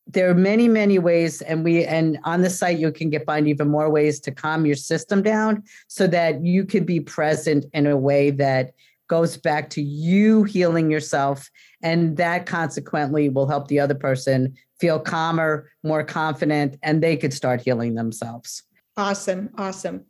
there 0.08 0.30
are 0.30 0.34
many 0.34 0.68
many 0.68 0.98
ways 0.98 1.42
and 1.42 1.64
we 1.64 1.84
and 1.84 2.18
on 2.24 2.42
the 2.42 2.50
site 2.50 2.78
you 2.78 2.92
can 2.92 3.10
get 3.10 3.26
find 3.26 3.48
even 3.48 3.68
more 3.68 3.90
ways 3.90 4.20
to 4.20 4.30
calm 4.30 4.64
your 4.64 4.76
system 4.76 5.22
down 5.22 5.62
so 5.88 6.06
that 6.06 6.44
you 6.44 6.64
can 6.64 6.84
be 6.84 7.00
present 7.00 7.64
in 7.72 7.86
a 7.86 7.96
way 7.96 8.30
that 8.30 8.72
goes 9.08 9.36
back 9.36 9.70
to 9.70 9.82
you 9.82 10.44
healing 10.44 10.90
yourself 10.90 11.50
and 11.82 12.16
that 12.16 12.46
consequently 12.46 13.28
will 13.28 13.48
help 13.48 13.68
the 13.68 13.80
other 13.80 13.94
person 13.94 14.54
feel 14.80 14.98
calmer 14.98 15.70
more 15.82 16.04
confident 16.04 16.76
and 16.82 17.02
they 17.02 17.16
could 17.16 17.32
start 17.32 17.60
healing 17.60 17.94
themselves 17.94 18.62
awesome 18.96 19.50
awesome 19.58 20.04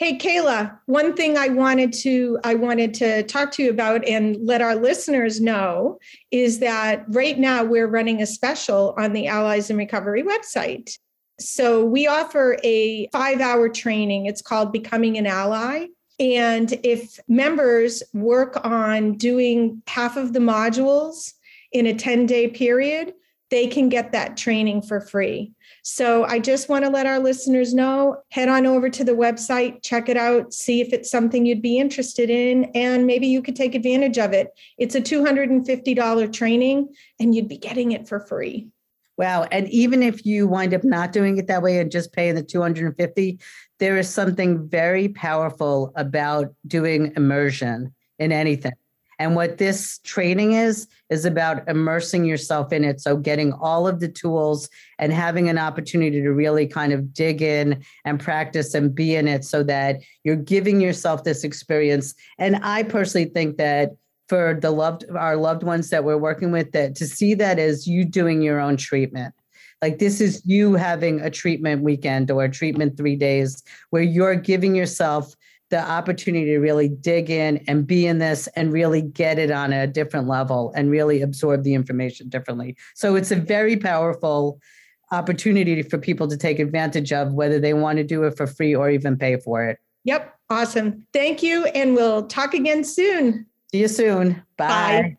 Hey 0.00 0.16
Kayla, 0.16 0.78
one 0.86 1.16
thing 1.16 1.36
I 1.36 1.48
wanted 1.48 1.92
to 2.04 2.38
I 2.44 2.54
wanted 2.54 2.94
to 2.94 3.24
talk 3.24 3.50
to 3.54 3.64
you 3.64 3.70
about 3.70 4.06
and 4.06 4.36
let 4.40 4.62
our 4.62 4.76
listeners 4.76 5.40
know 5.40 5.98
is 6.30 6.60
that 6.60 7.04
right 7.08 7.36
now 7.36 7.64
we're 7.64 7.88
running 7.88 8.22
a 8.22 8.26
special 8.26 8.94
on 8.96 9.12
the 9.12 9.26
Allies 9.26 9.70
in 9.70 9.76
Recovery 9.76 10.22
website. 10.22 10.96
So 11.40 11.84
we 11.84 12.06
offer 12.06 12.58
a 12.62 13.08
5-hour 13.08 13.70
training. 13.70 14.26
It's 14.26 14.40
called 14.40 14.72
Becoming 14.72 15.18
an 15.18 15.26
Ally. 15.26 15.86
And 16.20 16.78
if 16.84 17.18
members 17.26 18.04
work 18.14 18.64
on 18.64 19.14
doing 19.14 19.82
half 19.88 20.16
of 20.16 20.32
the 20.32 20.38
modules 20.38 21.32
in 21.72 21.88
a 21.88 21.94
10-day 21.94 22.50
period, 22.50 23.14
they 23.50 23.66
can 23.66 23.88
get 23.88 24.12
that 24.12 24.36
training 24.36 24.82
for 24.82 25.00
free. 25.00 25.52
So 25.82 26.24
I 26.24 26.38
just 26.38 26.68
want 26.68 26.84
to 26.84 26.90
let 26.90 27.06
our 27.06 27.18
listeners 27.18 27.72
know 27.72 28.18
head 28.30 28.48
on 28.48 28.66
over 28.66 28.90
to 28.90 29.04
the 29.04 29.12
website, 29.12 29.82
check 29.82 30.08
it 30.08 30.16
out, 30.16 30.52
see 30.52 30.80
if 30.80 30.92
it's 30.92 31.10
something 31.10 31.46
you'd 31.46 31.62
be 31.62 31.78
interested 31.78 32.28
in, 32.28 32.64
and 32.74 33.06
maybe 33.06 33.26
you 33.26 33.40
could 33.40 33.56
take 33.56 33.74
advantage 33.74 34.18
of 34.18 34.32
it. 34.32 34.48
It's 34.76 34.94
a 34.94 35.00
$250 35.00 36.32
training, 36.32 36.94
and 37.18 37.34
you'd 37.34 37.48
be 37.48 37.58
getting 37.58 37.92
it 37.92 38.06
for 38.06 38.20
free. 38.20 38.68
Wow. 39.16 39.44
And 39.50 39.68
even 39.70 40.02
if 40.02 40.24
you 40.24 40.46
wind 40.46 40.74
up 40.74 40.84
not 40.84 41.12
doing 41.12 41.38
it 41.38 41.48
that 41.48 41.62
way 41.62 41.80
and 41.80 41.90
just 41.90 42.12
paying 42.12 42.36
the 42.36 42.42
250, 42.42 43.40
there 43.80 43.96
is 43.96 44.08
something 44.08 44.68
very 44.68 45.08
powerful 45.08 45.92
about 45.96 46.54
doing 46.66 47.12
immersion 47.16 47.94
in 48.18 48.30
anything. 48.30 48.72
And 49.18 49.34
what 49.34 49.58
this 49.58 49.98
training 50.04 50.52
is, 50.52 50.86
is 51.10 51.24
about 51.24 51.68
immersing 51.68 52.24
yourself 52.24 52.72
in 52.72 52.84
it. 52.84 53.00
So, 53.00 53.16
getting 53.16 53.52
all 53.52 53.88
of 53.88 54.00
the 54.00 54.08
tools 54.08 54.68
and 54.98 55.12
having 55.12 55.48
an 55.48 55.58
opportunity 55.58 56.20
to 56.20 56.30
really 56.30 56.66
kind 56.66 56.92
of 56.92 57.12
dig 57.12 57.42
in 57.42 57.82
and 58.04 58.20
practice 58.20 58.74
and 58.74 58.94
be 58.94 59.16
in 59.16 59.26
it 59.26 59.44
so 59.44 59.62
that 59.64 60.00
you're 60.24 60.36
giving 60.36 60.80
yourself 60.80 61.24
this 61.24 61.44
experience. 61.44 62.14
And 62.38 62.56
I 62.62 62.82
personally 62.84 63.28
think 63.28 63.56
that 63.56 63.90
for 64.28 64.58
the 64.60 64.70
loved 64.70 65.04
our 65.16 65.36
loved 65.36 65.62
ones 65.62 65.90
that 65.90 66.04
we're 66.04 66.18
working 66.18 66.52
with 66.52 66.72
that 66.72 66.94
to 66.96 67.06
see 67.06 67.34
that 67.34 67.58
as 67.58 67.86
you 67.86 68.04
doing 68.04 68.42
your 68.42 68.60
own 68.60 68.76
treatment 68.76 69.34
like 69.80 69.98
this 69.98 70.20
is 70.20 70.42
you 70.44 70.74
having 70.74 71.20
a 71.20 71.30
treatment 71.30 71.82
weekend 71.82 72.30
or 72.30 72.44
a 72.44 72.50
treatment 72.50 72.96
3 72.96 73.16
days 73.16 73.62
where 73.90 74.02
you're 74.02 74.34
giving 74.34 74.74
yourself 74.74 75.34
the 75.70 75.80
opportunity 75.80 76.46
to 76.46 76.58
really 76.58 76.88
dig 76.88 77.30
in 77.30 77.62
and 77.68 77.86
be 77.86 78.06
in 78.06 78.18
this 78.18 78.46
and 78.56 78.72
really 78.72 79.02
get 79.02 79.38
it 79.38 79.50
on 79.50 79.72
a 79.72 79.86
different 79.86 80.26
level 80.26 80.72
and 80.74 80.90
really 80.90 81.20
absorb 81.20 81.62
the 81.62 81.74
information 81.74 82.28
differently. 82.28 82.76
So 82.94 83.16
it's 83.16 83.30
a 83.30 83.36
very 83.36 83.76
powerful 83.76 84.60
opportunity 85.10 85.82
for 85.82 85.98
people 85.98 86.28
to 86.28 86.36
take 86.36 86.58
advantage 86.58 87.12
of, 87.12 87.32
whether 87.32 87.58
they 87.58 87.74
want 87.74 87.98
to 87.98 88.04
do 88.04 88.24
it 88.24 88.36
for 88.36 88.46
free 88.46 88.74
or 88.74 88.90
even 88.90 89.16
pay 89.16 89.36
for 89.36 89.64
it. 89.64 89.78
Yep. 90.04 90.34
Awesome. 90.50 91.06
Thank 91.12 91.42
you. 91.42 91.66
And 91.66 91.94
we'll 91.94 92.26
talk 92.26 92.54
again 92.54 92.84
soon. 92.84 93.46
See 93.70 93.80
you 93.80 93.88
soon. 93.88 94.42
Bye. 94.56 95.16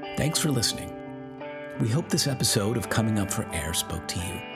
Bye. 0.00 0.14
Thanks 0.16 0.38
for 0.38 0.50
listening. 0.50 0.92
We 1.80 1.88
hope 1.88 2.08
this 2.08 2.26
episode 2.26 2.76
of 2.76 2.88
Coming 2.88 3.18
Up 3.18 3.30
for 3.30 3.46
Air 3.52 3.74
spoke 3.74 4.08
to 4.08 4.18
you. 4.18 4.55